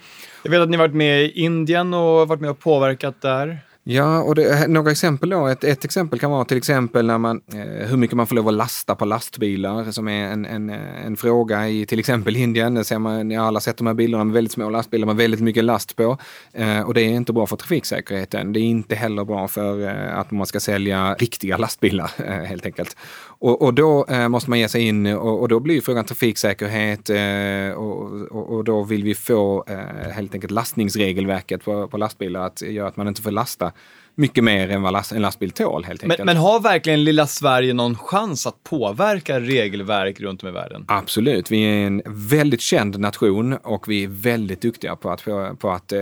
Jag 0.44 0.52
vet 0.52 0.62
att 0.62 0.70
ni 0.70 0.78
varit 0.78 0.94
med 0.94 1.24
i 1.24 1.32
Indien 1.32 1.94
och 1.94 2.28
varit 2.28 2.42
med 2.42 2.50
och 2.50 2.60
påverkat 2.60 3.22
där. 3.22 3.60
Ja, 3.90 4.22
och 4.22 4.36
det, 4.36 4.50
eh, 4.50 4.68
några 4.68 4.92
exempel 4.92 5.30
då. 5.30 5.48
Ett, 5.48 5.64
ett, 5.64 5.86
exempel 5.86 6.20
kan 6.20 6.32
vara 6.32 6.46
till 6.46 6.58
exempel 6.58 7.06
när 7.06 7.18
man, 7.18 7.42
eh, 7.54 7.88
hur 7.88 7.98
mycket 7.98 8.18
man 8.18 8.28
får 8.28 8.36
lov 8.36 8.48
att 8.48 8.54
lasta 8.54 8.96
på 8.96 9.06
lastbilar, 9.06 9.92
som 9.92 10.08
är 10.08 10.24
en, 10.28 10.46
en, 10.46 10.70
eh, 10.70 11.06
en 11.06 11.18
fråga 11.18 11.70
i 11.70 11.86
till 11.86 12.00
exempel 12.00 12.36
Indien. 12.38 12.74
Där 12.74 12.84
ser 12.84 13.00
man, 13.00 13.32
ja, 13.32 13.42
alla 13.42 13.60
sett 13.60 13.78
de 13.78 13.88
här 13.88 13.94
bilderna 13.94 14.24
med 14.24 14.34
väldigt 14.34 14.52
små 14.52 14.70
lastbilar 14.70 15.06
med 15.06 15.16
väldigt 15.16 15.40
mycket 15.40 15.64
last 15.64 15.96
på. 15.96 16.18
Eh, 16.54 16.82
och 16.82 16.94
det 16.94 17.02
är 17.02 17.10
inte 17.10 17.34
bra 17.34 17.48
för 17.48 17.56
trafiksäkerheten. 17.56 18.54
Det 18.54 18.60
är 18.60 18.62
inte 18.62 18.96
heller 18.96 19.26
bra 19.26 19.48
för 19.48 19.88
eh, 19.88 20.18
att 20.20 20.32
man 20.32 20.46
ska 20.46 20.60
sälja 20.60 21.14
riktiga 21.14 21.58
lastbilar 21.68 22.12
eh, 22.18 22.34
helt 22.34 22.66
enkelt. 22.66 22.98
Och, 23.40 23.62
och 23.62 23.74
då 23.74 24.06
eh, 24.10 24.28
måste 24.28 24.50
man 24.50 24.60
ge 24.60 24.70
sig 24.70 24.82
in 24.82 25.06
och, 25.06 25.42
och, 25.42 25.48
då 25.48 25.60
blir 25.60 25.82
frågan 25.82 26.06
trafiksäkerhet 26.06 27.10
eh, 27.10 27.78
och, 27.78 28.12
och, 28.48 28.64
då 28.64 28.84
vill 28.84 29.04
vi 29.04 29.16
få 29.16 29.66
helt 30.12 30.34
enkelt 30.34 30.52
lastningsregelverket 30.52 31.64
på, 31.64 31.88
på 31.88 31.98
lastbilar 31.98 32.42
att 32.42 32.62
göra 32.62 32.88
att 32.88 32.98
man 32.98 33.08
inte 33.08 33.22
får 33.22 33.32
lasta 33.32 33.72
mycket 34.18 34.44
mer 34.44 34.70
än 34.70 34.82
vad 34.82 34.94
last, 34.94 35.12
en 35.12 35.22
lastbil 35.22 35.52
tål 35.52 35.84
helt 35.84 36.04
enkelt. 36.04 36.20
Men, 36.20 36.26
men, 36.26 36.38
har 36.38 36.60
verkligen 36.60 37.04
lilla 37.04 37.28
Sverige 37.28 37.74
någon 37.74 37.96
chans 37.96 38.48
att 38.48 38.64
påverka 38.64 39.40
regelverk 39.40 40.20
runt 40.20 40.44
om 40.44 40.50
i 40.50 40.52
världen? 40.52 40.86
Absolut. 40.88 41.52
Vi 41.52 41.64
är 41.64 41.88
en 41.88 42.02
väldigt 42.06 42.62
känd 42.62 43.00
nation 43.00 43.54
och 43.54 43.88
vi 43.88 44.04
är 44.04 44.08
väldigt 44.08 44.62
duktiga 44.62 44.96
på 44.96 45.10
att, 45.10 45.26
på 45.60 45.72
att 45.72 45.92
eh, 45.92 46.02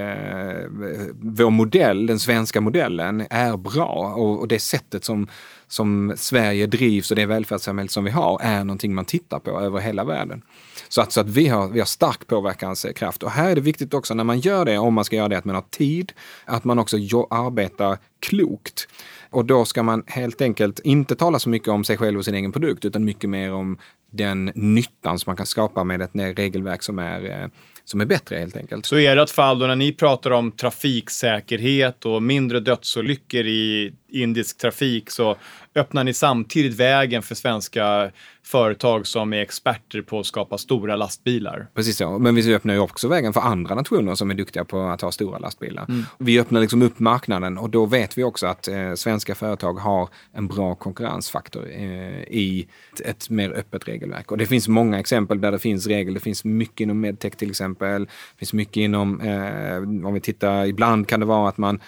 vår 1.22 1.50
modell, 1.50 2.08
den 2.08 2.20
svenska 2.20 2.62
modellen, 2.62 3.28
är 3.30 3.58
bra 3.58 4.14
och, 4.18 4.40
och 4.40 4.48
det 4.48 4.60
sättet 4.60 5.06
som 5.06 5.28
som 5.68 6.14
Sverige 6.18 6.68
drivs 6.68 7.12
och 7.12 7.16
det 7.16 7.26
välfärdssamhälle 7.26 7.90
som 7.90 8.04
vi 8.04 8.12
har 8.12 8.40
är 8.42 8.64
någonting 8.64 8.96
man 8.96 9.06
tittar 9.06 9.40
på 9.40 9.60
över 9.60 9.80
hela 9.80 10.04
världen. 10.04 10.42
Så 10.90 11.02
att, 11.02 11.12
så 11.12 11.22
att 11.22 11.30
vi, 11.30 11.48
har, 11.48 11.68
vi 11.68 11.80
har 11.80 11.86
stark 11.86 12.28
påverkanskraft. 12.28 13.24
Och 13.24 13.32
här 13.32 13.50
är 13.50 13.56
det 13.56 13.62
viktigt 13.62 13.94
också 13.94 14.14
när 14.14 14.24
man 14.24 14.40
gör 14.40 14.66
det, 14.66 14.78
om 14.78 14.94
man 14.94 15.06
ska 15.06 15.16
göra 15.16 15.28
det, 15.28 15.38
att 15.38 15.46
man 15.46 15.56
har 15.56 15.66
tid, 15.70 16.14
att 16.46 16.64
man 16.64 16.80
också 16.80 16.98
arbetar 17.30 17.98
klokt. 18.20 18.88
Och 19.30 19.46
då 19.46 19.66
ska 19.66 19.84
man 19.84 20.04
helt 20.08 20.42
enkelt 20.42 20.80
inte 20.80 21.16
tala 21.16 21.40
så 21.40 21.50
mycket 21.50 21.68
om 21.68 21.84
sig 21.84 21.98
själv 21.98 22.18
och 22.20 22.26
sin 22.26 22.36
egen 22.36 22.52
produkt, 22.52 22.86
utan 22.86 23.06
mycket 23.06 23.30
mer 23.30 23.54
om 23.54 23.78
den 24.12 24.46
nyttan 24.56 25.20
som 25.20 25.30
man 25.30 25.38
kan 25.38 25.46
skapa 25.46 25.84
med 25.84 26.02
ett 26.02 26.38
regelverk 26.38 26.84
som 26.84 27.00
är 27.00 27.42
eh, 27.42 27.48
som 27.86 28.02
är 28.02 28.06
bättre 28.06 28.36
helt 28.36 28.58
enkelt. 28.58 28.86
Så 28.86 28.98
i 28.98 29.08
ert 29.08 29.30
fall 29.30 29.60
då 29.60 29.68
när 29.68 29.76
ni 29.76 29.94
pratar 29.94 30.32
om 30.32 30.52
trafiksäkerhet 30.52 32.06
och 32.06 32.24
mindre 32.24 32.60
dödsolyckor 32.60 33.46
i 33.46 33.94
indisk 34.10 34.58
trafik 34.58 35.10
så 35.10 35.36
öppnar 35.76 36.04
ni 36.04 36.14
samtidigt 36.14 36.74
vägen 36.74 37.22
för 37.22 37.36
svenska 37.36 38.12
företag 38.44 39.08
som 39.08 39.34
är 39.34 39.42
experter 39.42 40.02
på 40.02 40.20
att 40.20 40.26
skapa 40.26 40.58
stora 40.58 40.96
lastbilar. 40.96 41.68
Precis 41.74 41.98
så, 41.98 42.20
men 42.20 42.36
vi 42.36 42.56
öppnar 42.56 42.74
ju 42.74 42.80
också 42.80 43.08
vägen 43.08 43.34
för 43.34 43.42
andra 43.42 43.76
nationer 43.76 44.16
som 44.16 44.32
är 44.32 44.36
duktiga 44.36 44.66
på 44.66 44.82
att 44.82 45.02
ha 45.02 45.12
stora 45.12 45.38
lastbilar. 45.38 45.86
Mm. 45.90 46.04
Vi 46.18 46.40
öppnar 46.40 46.62
liksom 46.62 46.82
upp 46.82 47.00
marknaden 47.00 47.58
och 47.58 47.70
då 47.70 47.86
vet 47.86 48.18
vi 48.18 48.24
också 48.24 48.48
att 48.48 48.68
eh, 48.68 48.94
svenska 48.94 49.36
företag 49.36 49.74
har 49.74 50.10
en 50.34 50.48
bra 50.48 50.76
konkurrensfaktor 50.76 51.68
eh, 51.72 52.22
i 52.22 52.68
ett, 53.04 53.30
mer 53.30 53.52
öppet 53.52 53.88
regelverk. 53.88 54.32
Och 54.32 54.38
det 54.38 54.46
finns 54.46 54.68
många 54.68 55.00
exempel 55.00 55.42
där 55.42 55.52
det 55.52 55.60
finns 55.60 55.88
regler. 55.88 56.14
Det 56.14 56.20
finns 56.20 56.44
mycket 56.44 56.80
inom 56.80 57.00
medtech 57.02 57.36
till 57.36 57.50
exempel. 57.50 58.06
Det 58.06 58.40
finns 58.40 58.54
mycket 58.54 58.78
inom, 58.78 59.22
eh, 59.22 60.08
om 60.08 60.14
vi 60.14 60.20
tittar, 60.20 60.66
ibland 60.66 61.08
kan 61.08 61.20
det 61.20 61.26
vara 61.26 61.50
att 61.50 61.58
man 61.58 61.80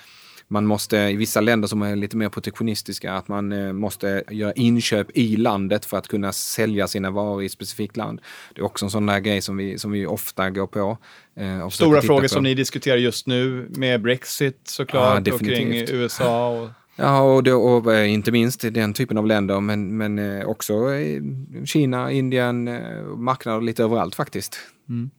man 0.47 0.65
måste, 0.65 0.97
i 0.97 1.15
vissa 1.15 1.41
länder 1.41 1.67
som 1.67 1.81
är 1.81 1.95
lite 1.95 2.17
mer 2.17 2.29
protektionistiska, 2.29 3.13
att 3.13 3.27
man 3.27 3.51
eh, 3.51 3.73
måste 3.73 4.23
göra 4.29 4.53
inköp 4.53 5.17
i 5.17 5.37
landet 5.37 5.85
för 5.85 5.97
att 5.97 6.07
kunna 6.07 6.31
sälja 6.31 6.87
sina 6.87 7.11
varor 7.11 7.43
i 7.43 7.45
ett 7.45 7.51
specifikt 7.51 7.97
land. 7.97 8.21
Det 8.55 8.61
är 8.61 8.65
också 8.65 8.85
en 8.85 8.91
sån 8.91 9.05
där 9.05 9.19
grej 9.19 9.41
som 9.41 9.57
vi, 9.57 9.79
som 9.79 9.91
vi 9.91 10.05
ofta 10.05 10.49
går 10.49 10.67
på. 10.67 10.97
Eh, 11.35 11.69
Stora 11.69 12.01
frågor 12.01 12.21
på. 12.21 12.27
som 12.27 12.43
ni 12.43 12.53
diskuterar 12.53 12.97
just 12.97 13.27
nu 13.27 13.67
med 13.69 14.01
Brexit 14.01 14.59
såklart 14.63 15.27
ja, 15.27 15.33
och 15.33 15.39
kring 15.39 15.73
USA. 15.73 16.49
Och... 16.49 16.69
Ja, 16.95 17.21
och, 17.21 17.43
då, 17.43 17.61
och, 17.61 17.93
eh, 17.93 18.13
inte 18.13 18.31
minst 18.31 18.73
den 18.73 18.93
typen 18.93 19.17
av 19.17 19.27
länder, 19.27 19.59
men, 19.59 19.97
men 19.97 20.45
också 20.45 20.73
Kina, 21.65 22.11
Indien, 22.11 22.63
marknader 23.15 23.61
lite 23.61 23.83
överallt 23.83 24.15
faktiskt. 24.15 24.59
Mm. 24.89 25.09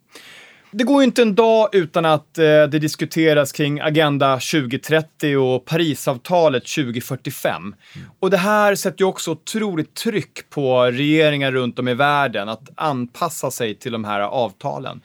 Det 0.70 0.85
går 0.85 1.02
ju 1.02 1.04
inte 1.04 1.22
en 1.22 1.35
dag 1.35 1.68
utan 1.72 2.04
att 2.04 2.38
eh, 2.38 2.44
det 2.44 2.78
diskuteras 2.78 3.52
kring 3.52 3.81
Agenda 3.81 4.35
2030 4.35 5.37
och 5.37 5.64
Parisavtalet 5.64 6.66
2045. 6.66 7.62
Mm. 7.62 8.09
Och 8.20 8.31
det 8.31 8.37
här 8.37 8.74
sätter 8.74 9.00
ju 9.00 9.09
också 9.09 9.31
otroligt 9.31 9.94
tryck 9.94 10.50
på 10.50 10.85
regeringar 10.85 11.52
runt 11.52 11.78
om 11.78 11.88
i 11.88 11.94
världen 11.94 12.48
att 12.48 12.70
anpassa 12.74 13.50
sig 13.50 13.74
till 13.74 13.92
de 13.92 14.04
här 14.04 14.20
avtalen 14.20 15.00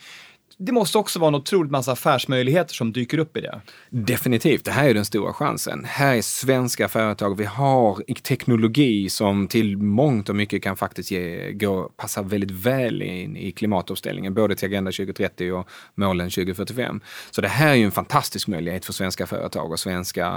det 0.57 0.71
måste 0.71 0.97
också 0.97 1.19
vara 1.19 1.27
en 1.27 1.35
otroligt 1.35 1.71
massa 1.71 1.91
affärsmöjligheter 1.91 2.73
som 2.73 2.93
dyker 2.93 3.17
upp 3.17 3.37
i 3.37 3.41
det. 3.41 3.61
Definitivt, 3.89 4.65
det 4.65 4.71
här 4.71 4.89
är 4.89 4.93
den 4.93 5.05
stora 5.05 5.33
chansen. 5.33 5.85
Här 5.85 6.15
är 6.15 6.21
svenska 6.21 6.87
företag, 6.87 7.37
vi 7.37 7.45
har 7.45 8.13
teknologi 8.21 9.09
som 9.09 9.47
till 9.47 9.77
mångt 9.77 10.29
och 10.29 10.35
mycket 10.35 10.63
kan 10.63 10.77
faktiskt 10.77 11.11
ge, 11.11 11.51
gå, 11.51 11.83
passa 11.97 12.21
väldigt 12.21 12.51
väl 12.51 13.01
in 13.01 13.37
i 13.37 13.51
klimatomställningen, 13.51 14.33
både 14.33 14.55
till 14.55 14.65
Agenda 14.65 14.91
2030 14.91 15.51
och 15.51 15.69
målen 15.95 16.29
2045. 16.29 17.01
Så 17.31 17.41
det 17.41 17.47
här 17.47 17.69
är 17.69 17.75
ju 17.75 17.85
en 17.85 17.91
fantastisk 17.91 18.47
möjlighet 18.47 18.85
för 18.85 18.93
svenska 18.93 19.27
företag 19.27 19.71
och 19.71 19.79
svenska, 19.79 20.31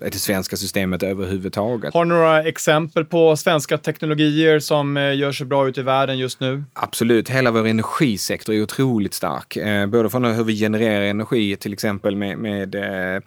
det 0.00 0.18
svenska 0.18 0.56
systemet 0.56 1.02
överhuvudtaget. 1.02 1.94
Har 1.94 2.04
du 2.04 2.08
några 2.08 2.42
exempel 2.42 3.04
på 3.04 3.36
svenska 3.36 3.78
teknologier 3.78 4.58
som 4.58 4.96
eh, 4.96 5.16
gör 5.16 5.32
sig 5.32 5.46
bra 5.46 5.68
ut 5.68 5.78
i 5.78 5.82
världen 5.82 6.18
just 6.18 6.40
nu? 6.40 6.64
Absolut, 6.72 7.28
hela 7.28 7.50
vår 7.50 7.66
energisektor 7.66 8.54
är 8.54 8.62
otroligt 8.62 9.14
stark 9.14 9.27
stark. 9.28 9.56
Eh, 9.56 9.86
både 9.86 10.10
från 10.10 10.24
hur 10.24 10.44
vi 10.44 10.56
genererar 10.56 11.04
energi, 11.04 11.56
till 11.56 11.72
exempel 11.72 12.16
med, 12.16 12.38
med 12.38 12.74
eh, 12.74 13.22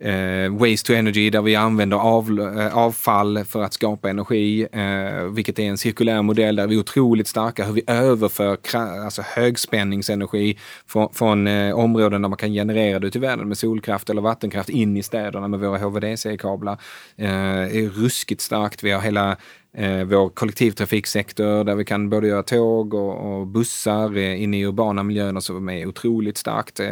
eh 0.00 0.50
waste 0.52 0.86
to 0.86 0.92
energy 0.92 1.30
där 1.30 1.42
vi 1.42 1.56
använder 1.56 1.96
av, 1.96 2.40
eh, 2.58 2.76
avfall 2.76 3.44
för 3.44 3.62
att 3.62 3.74
skapa 3.74 4.10
energi, 4.10 4.66
eh, 4.72 5.24
vilket 5.24 5.58
är 5.58 5.62
en 5.62 5.78
cirkulär 5.78 6.22
modell 6.22 6.56
där 6.56 6.66
vi 6.66 6.74
är 6.74 6.80
otroligt 6.80 7.28
starka. 7.28 7.64
Hur 7.64 7.72
vi 7.72 7.82
överför 7.86 8.58
alltså 9.04 9.22
högspänningsenergi 9.22 10.58
från, 10.86 11.08
från 11.12 11.46
eh, 11.46 11.78
områden 11.78 12.22
där 12.22 12.28
man 12.28 12.38
kan 12.38 12.52
generera 12.52 12.98
det 12.98 13.06
ute 13.06 13.18
i 13.18 13.20
världen 13.20 13.48
med 13.48 13.58
solkraft 13.58 14.10
eller 14.10 14.22
vattenkraft 14.22 14.68
in 14.68 14.96
i 14.96 15.02
städerna 15.02 15.48
med 15.48 15.60
våra 15.60 15.78
HVDC-kablar. 15.78 16.78
Eh, 17.16 17.76
är 17.76 17.88
ruskigt 17.88 18.40
starkt. 18.40 18.84
Vi 18.84 18.90
har 18.90 19.00
hela 19.00 19.36
eh, 19.72 20.04
vår 20.04 20.28
kollektivtrafiksektor 20.28 21.64
där 21.64 21.74
vi 21.74 21.84
kan 21.84 22.10
både 22.10 22.28
göra 22.28 22.42
tåg 22.42 22.94
och, 22.94 23.40
och 23.40 23.46
bussar 23.46 24.16
eh, 24.16 24.42
inne 24.42 24.60
i 24.60 24.66
urbana 24.66 25.02
miljöer 25.02 25.40
som 25.40 25.68
är 25.68 25.86
otroligt 25.86 26.36
starkt. 26.36 26.80
Eh, 26.80 26.86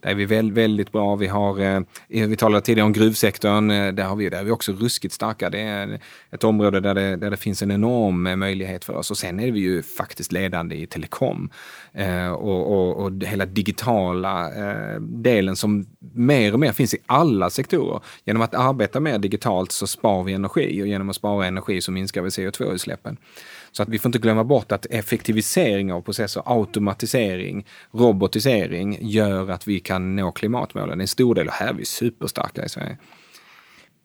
där 0.00 0.10
är 0.10 0.14
vi 0.14 0.24
väl, 0.24 0.52
väldigt 0.52 0.92
bra. 0.92 1.16
Vi, 1.16 1.26
har, 1.26 1.60
eh, 1.60 1.80
vi 2.08 2.36
talade 2.36 2.64
tidigare 2.64 2.86
om 2.86 2.92
gruvsektorn. 2.92 3.70
Eh, 3.70 3.92
där, 3.92 4.04
har 4.04 4.16
vi, 4.16 4.28
där 4.28 4.38
är 4.38 4.44
vi 4.44 4.50
också 4.50 4.72
ruskigt 4.72 5.14
starka. 5.14 5.50
Det 5.50 5.60
är 5.60 6.00
ett 6.30 6.44
område 6.44 6.80
där 6.80 6.94
det, 6.94 7.16
där 7.16 7.30
det 7.30 7.36
finns 7.36 7.62
en 7.62 7.70
enorm 7.70 8.26
eh, 8.26 8.36
möjlighet 8.36 8.84
för 8.84 8.96
oss. 8.96 9.10
Och 9.10 9.18
sen 9.18 9.40
är 9.40 9.52
vi 9.52 9.60
ju 9.60 9.82
faktiskt 9.82 10.32
ledande 10.32 10.76
i 10.76 10.86
telekom 10.86 11.50
eh, 11.92 12.32
och, 12.32 12.72
och, 12.72 13.04
och 13.04 13.12
hela 13.22 13.46
digitala 13.46 14.54
eh, 14.54 15.00
delen 15.00 15.56
som 15.56 15.86
mer 16.14 16.52
och 16.52 16.60
mer 16.60 16.72
finns 16.72 16.94
i 16.94 16.98
alla 17.06 17.50
sektorer. 17.50 18.00
Genom 18.24 18.42
att 18.42 18.54
arbeta 18.54 19.00
mer 19.00 19.18
digitalt 19.18 19.72
så 19.72 19.86
spar 19.86 20.22
vi 20.22 20.32
energi 20.32 20.82
och 20.82 20.86
genom 20.86 21.10
att 21.10 21.16
spara 21.16 21.46
energi 21.46 21.80
så 21.80 21.92
minskar 21.92 22.21
minskar 22.22 22.42
vi 22.42 22.50
CO2-utsläppen. 22.50 23.16
Så 23.72 23.82
att 23.82 23.88
vi 23.88 23.98
får 23.98 24.08
inte 24.08 24.18
glömma 24.18 24.44
bort 24.44 24.72
att 24.72 24.86
effektivisering 24.86 25.92
av 25.92 26.00
processer, 26.00 26.42
automatisering, 26.46 27.66
robotisering 27.92 28.98
gör 29.00 29.50
att 29.50 29.68
vi 29.68 29.80
kan 29.80 30.16
nå 30.16 30.32
klimatmålen. 30.32 31.00
En 31.00 31.08
stor 31.08 31.34
del, 31.34 31.46
och 31.46 31.54
här 31.54 31.68
är 31.68 31.74
vi 31.74 31.84
superstarka 31.84 32.64
i 32.64 32.68
Sverige. 32.68 32.96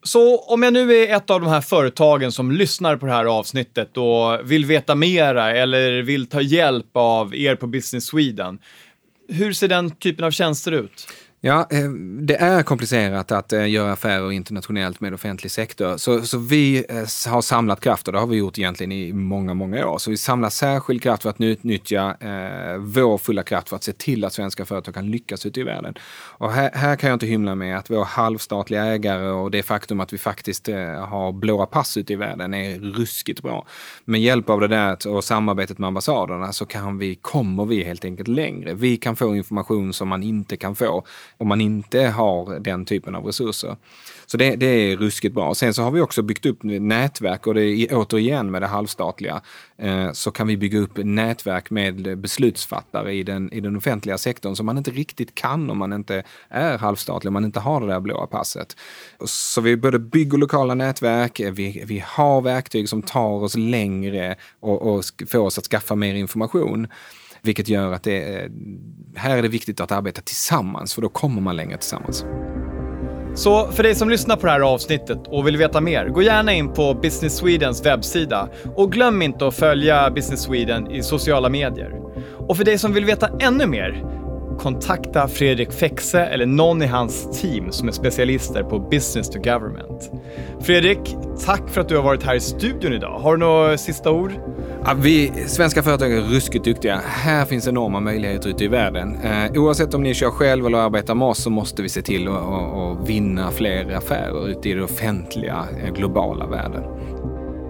Så 0.03 0.38
om 0.38 0.63
jag 0.63 0.73
nu 0.73 0.93
är 0.93 1.15
ett 1.15 1.30
av 1.30 1.41
de 1.41 1.49
här 1.49 1.62
företagen 1.62 2.32
som 2.32 2.51
lyssnar 2.51 2.97
på 2.97 3.06
det 3.06 3.12
här 3.12 3.25
avsnittet 3.25 3.97
och 3.97 4.51
vill 4.51 4.65
veta 4.65 4.95
mera 4.95 5.51
eller 5.51 6.01
vill 6.01 6.27
ta 6.27 6.41
hjälp 6.41 6.89
av 6.93 7.36
er 7.36 7.56
på 7.56 7.67
Business 7.67 8.06
Sweden, 8.06 8.60
hur 9.30 9.53
ser 9.53 9.67
den 9.67 9.91
typen 9.91 10.25
av 10.25 10.32
tjänster 10.32 10.71
ut? 10.71 11.08
Ja, 11.41 11.67
eh, 11.69 11.89
det 12.21 12.36
är 12.36 12.63
komplicerat 12.63 13.32
att 13.32 13.54
eh, 13.54 13.69
göra 13.69 13.91
affärer 13.91 14.32
internationellt 14.32 15.00
med 15.00 15.13
offentlig 15.13 15.52
sektor. 15.52 15.97
Så, 15.97 16.21
så 16.21 16.38
vi 16.38 16.86
eh, 16.89 17.32
har 17.32 17.41
samlat 17.41 17.80
kraft 17.80 18.08
och 18.08 18.13
det 18.13 18.19
har 18.19 18.28
vi 18.28 18.38
gjort 18.38 18.58
egentligen 18.58 18.91
i 18.91 19.13
många, 19.13 19.54
många 19.54 19.88
år. 19.88 19.97
Så 19.97 20.12
vi 20.12 20.17
samlar 20.17 20.50
särskild 20.50 21.04
kraft 21.04 21.23
för 21.23 21.30
att 21.30 21.41
utnyttja 21.41 22.15
eh, 22.19 22.78
vår 22.78 23.17
fulla 23.17 23.43
kraft 23.43 23.69
för 23.69 23.76
att 23.76 23.84
se 23.84 23.93
till 23.93 24.26
att 24.26 24.34
svenska 24.34 24.65
företag 24.65 24.93
kan 24.93 25.12
lyckas 25.12 25.45
ute 25.45 25.60
i 25.60 25.63
världen. 25.63 25.93
Och 26.38 26.52
här, 26.52 26.71
här 26.73 26.95
kan 26.95 27.10
jag 27.10 27.15
inte 27.15 27.26
hymla 27.26 27.56
med 27.56 27.78
att 27.78 27.89
vår 27.89 28.06
halvstatliga 28.06 28.86
ägare 28.86 29.28
och 29.30 29.52
det 29.52 29.63
faktum 29.63 30.00
att 30.00 30.13
vi 30.13 30.17
faktiskt 30.17 30.69
eh, 30.69 30.78
har 31.08 31.32
blåa 31.32 31.65
pass 31.65 31.97
ute 31.97 32.13
i 32.13 32.15
världen 32.15 32.54
är 32.54 32.80
ruskigt 32.80 33.41
bra. 33.41 33.65
Med 34.06 34.21
hjälp 34.21 34.50
av 34.50 34.60
det 34.60 34.67
där 34.67 35.08
och 35.08 35.23
samarbetet 35.23 35.78
med 35.78 35.88
ambassaderna 35.88 36.54
så 36.54 36.65
kan 36.65 36.97
vi, 36.97 37.15
kommer 37.15 37.65
vi 37.65 37.84
helt 37.84 38.06
enkelt 38.06 38.28
längre. 38.28 38.73
Vi 38.73 38.97
kan 38.97 39.15
få 39.15 39.36
information 39.36 39.93
som 39.93 40.08
man 40.08 40.23
inte 40.23 40.58
kan 40.58 40.76
få 40.76 41.04
om 41.38 41.47
man 41.47 41.62
inte 41.62 42.00
har 42.00 42.60
den 42.60 42.86
typen 42.86 43.15
av 43.15 43.26
resurser. 43.26 43.76
Så 44.26 44.38
det, 44.38 44.56
det 44.56 44.65
är 44.65 44.97
ruskigt 44.97 45.36
bra. 45.36 45.56
Sen 45.56 45.73
så 45.73 45.84
har 45.84 45.91
vi 45.91 46.02
också 46.02 46.21
byggt 46.21 46.45
upp 46.45 46.63
nätverk 46.63 47.47
och 47.47 47.54
det 47.54 47.65
är 47.65 47.88
återigen 47.91 48.52
med 48.52 48.62
det 48.62 48.67
halvstatliga 48.67 49.41
eh, 49.78 50.12
så 50.12 50.32
kan 50.32 50.47
vi 50.47 50.58
bygga 50.58 50.80
upp 50.80 50.97
nätverk 50.97 51.69
med 51.69 52.17
beslutsfattare 52.17 53.13
i 53.13 53.23
den, 53.23 53.54
i 53.54 53.60
den 53.60 53.76
offentliga 53.76 54.17
sektorn 54.17 54.56
som 54.56 54.65
man 54.65 54.78
inte 54.78 54.91
riktigt 54.91 55.36
kan 55.36 55.69
om 55.69 55.78
man 55.78 55.93
inte 55.93 56.23
är 56.50 56.78
halvstatlig, 56.78 57.30
om 57.30 57.34
man 57.34 57.45
inte 57.45 57.60
har 57.60 57.82
det 57.82 57.88
där 57.88 58.00
blåa 58.00 58.28
passet. 58.28 58.76
Så 59.26 59.62
vi 59.62 59.78
både 59.78 60.00
bygger 60.00 60.38
lokala 60.38 60.73
nätverk, 60.73 61.39
eh, 61.39 61.52
vi, 61.52 61.84
vi 61.88 62.04
har 62.08 62.41
verktyg 62.41 62.89
som 62.89 63.02
tar 63.02 63.43
oss 63.43 63.56
längre 63.56 64.36
och, 64.60 64.82
och 64.82 65.04
får 65.28 65.39
oss 65.39 65.58
att 65.58 65.65
skaffa 65.65 65.95
mer 65.95 66.15
information. 66.15 66.88
Vilket 67.41 67.69
gör 67.69 67.93
att 67.93 68.04
det, 68.04 68.36
eh, 68.36 68.50
här 69.17 69.38
är 69.38 69.41
det 69.41 69.47
viktigt 69.47 69.82
att 69.82 69.91
arbeta 69.91 70.21
tillsammans, 70.21 70.93
för 70.93 71.01
då 71.01 71.10
kommer 71.10 71.41
man 71.41 71.56
längre 71.56 71.77
tillsammans. 71.77 72.25
Så 73.36 73.71
för 73.71 73.84
dig 73.84 73.95
som 73.95 74.10
lyssnar 74.10 74.36
på 74.36 74.45
det 74.45 74.51
här 74.51 74.60
avsnittet 74.60 75.27
och 75.27 75.47
vill 75.47 75.58
veta 75.58 75.82
mer, 75.82 76.10
gå 76.10 76.21
gärna 76.21 76.53
in 76.53 76.73
på 76.73 76.93
Business 76.93 77.38
Swedens 77.38 77.86
webbsida 77.86 78.49
och 78.75 78.91
glöm 78.91 79.21
inte 79.21 79.47
att 79.47 79.56
följa 79.56 80.10
Business 80.10 80.41
Sweden 80.41 80.91
i 80.91 81.03
sociala 81.03 81.49
medier. 81.49 81.91
Och 82.47 82.58
för 82.58 82.63
dig 82.63 82.77
som 82.77 82.93
vill 82.93 83.06
veta 83.06 83.30
ännu 83.39 83.67
mer, 83.67 84.03
kontakta 84.58 85.28
Fredrik 85.28 85.72
Fexe 85.72 86.20
eller 86.20 86.46
någon 86.46 86.82
i 86.82 86.86
hans 86.86 87.41
team 87.41 87.72
som 87.72 87.88
är 87.88 87.91
specialister 87.91 88.63
på 88.63 88.80
business 88.80 89.30
to 89.30 89.39
government. 89.39 90.12
Fredrik, 90.62 91.15
tack 91.46 91.70
för 91.70 91.82
att 91.82 91.89
du 91.89 91.96
har 91.96 92.04
varit 92.04 92.24
här 92.24 92.36
i 92.36 92.39
studion 92.39 92.93
idag. 92.93 93.20
Har 93.20 93.32
du 93.32 93.39
några 93.39 93.78
sista 93.78 94.12
ord? 94.12 94.32
Ja, 94.86 94.93
vi 94.93 95.32
svenska 95.48 95.84
företag 95.84 96.13
är 96.13 96.22
ruskigt 96.22 96.65
duktiga. 96.65 97.02
Här 97.06 97.46
finns 97.46 97.67
enorma 97.67 98.00
möjligheter 98.00 98.50
ute 98.50 98.63
i 98.63 98.67
världen. 98.67 99.17
Eh, 99.24 99.62
oavsett 99.62 99.93
om 99.93 100.04
ni 100.04 100.13
kör 100.13 100.30
själv 100.30 100.65
eller 100.65 100.78
arbetar 100.78 101.15
med 101.15 101.28
oss 101.28 101.43
så 101.43 101.50
måste 101.50 101.82
vi 101.82 101.89
se 101.89 102.02
till 102.02 102.28
att, 102.28 103.10
vinna 103.10 103.52
fler 103.52 103.96
affärer 103.96 104.50
ute 104.50 104.70
i 104.70 104.74
den 104.74 104.84
offentliga, 104.84 105.65
eh, 105.84 105.93
globala 105.93 106.48
världen. 106.48 106.84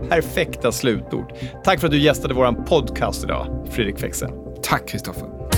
Perfekta 0.10 0.72
slutord. 0.72 1.34
Tack 1.64 1.80
för 1.80 1.88
att 1.88 1.94
du 1.94 2.00
gästade 2.00 2.34
vår 2.34 2.66
podcast 2.66 3.24
idag, 3.24 3.68
Fredrik 3.72 4.00
Fexe. 4.00 4.30
Tack, 4.62 4.88
Kristoffer. 4.88 5.57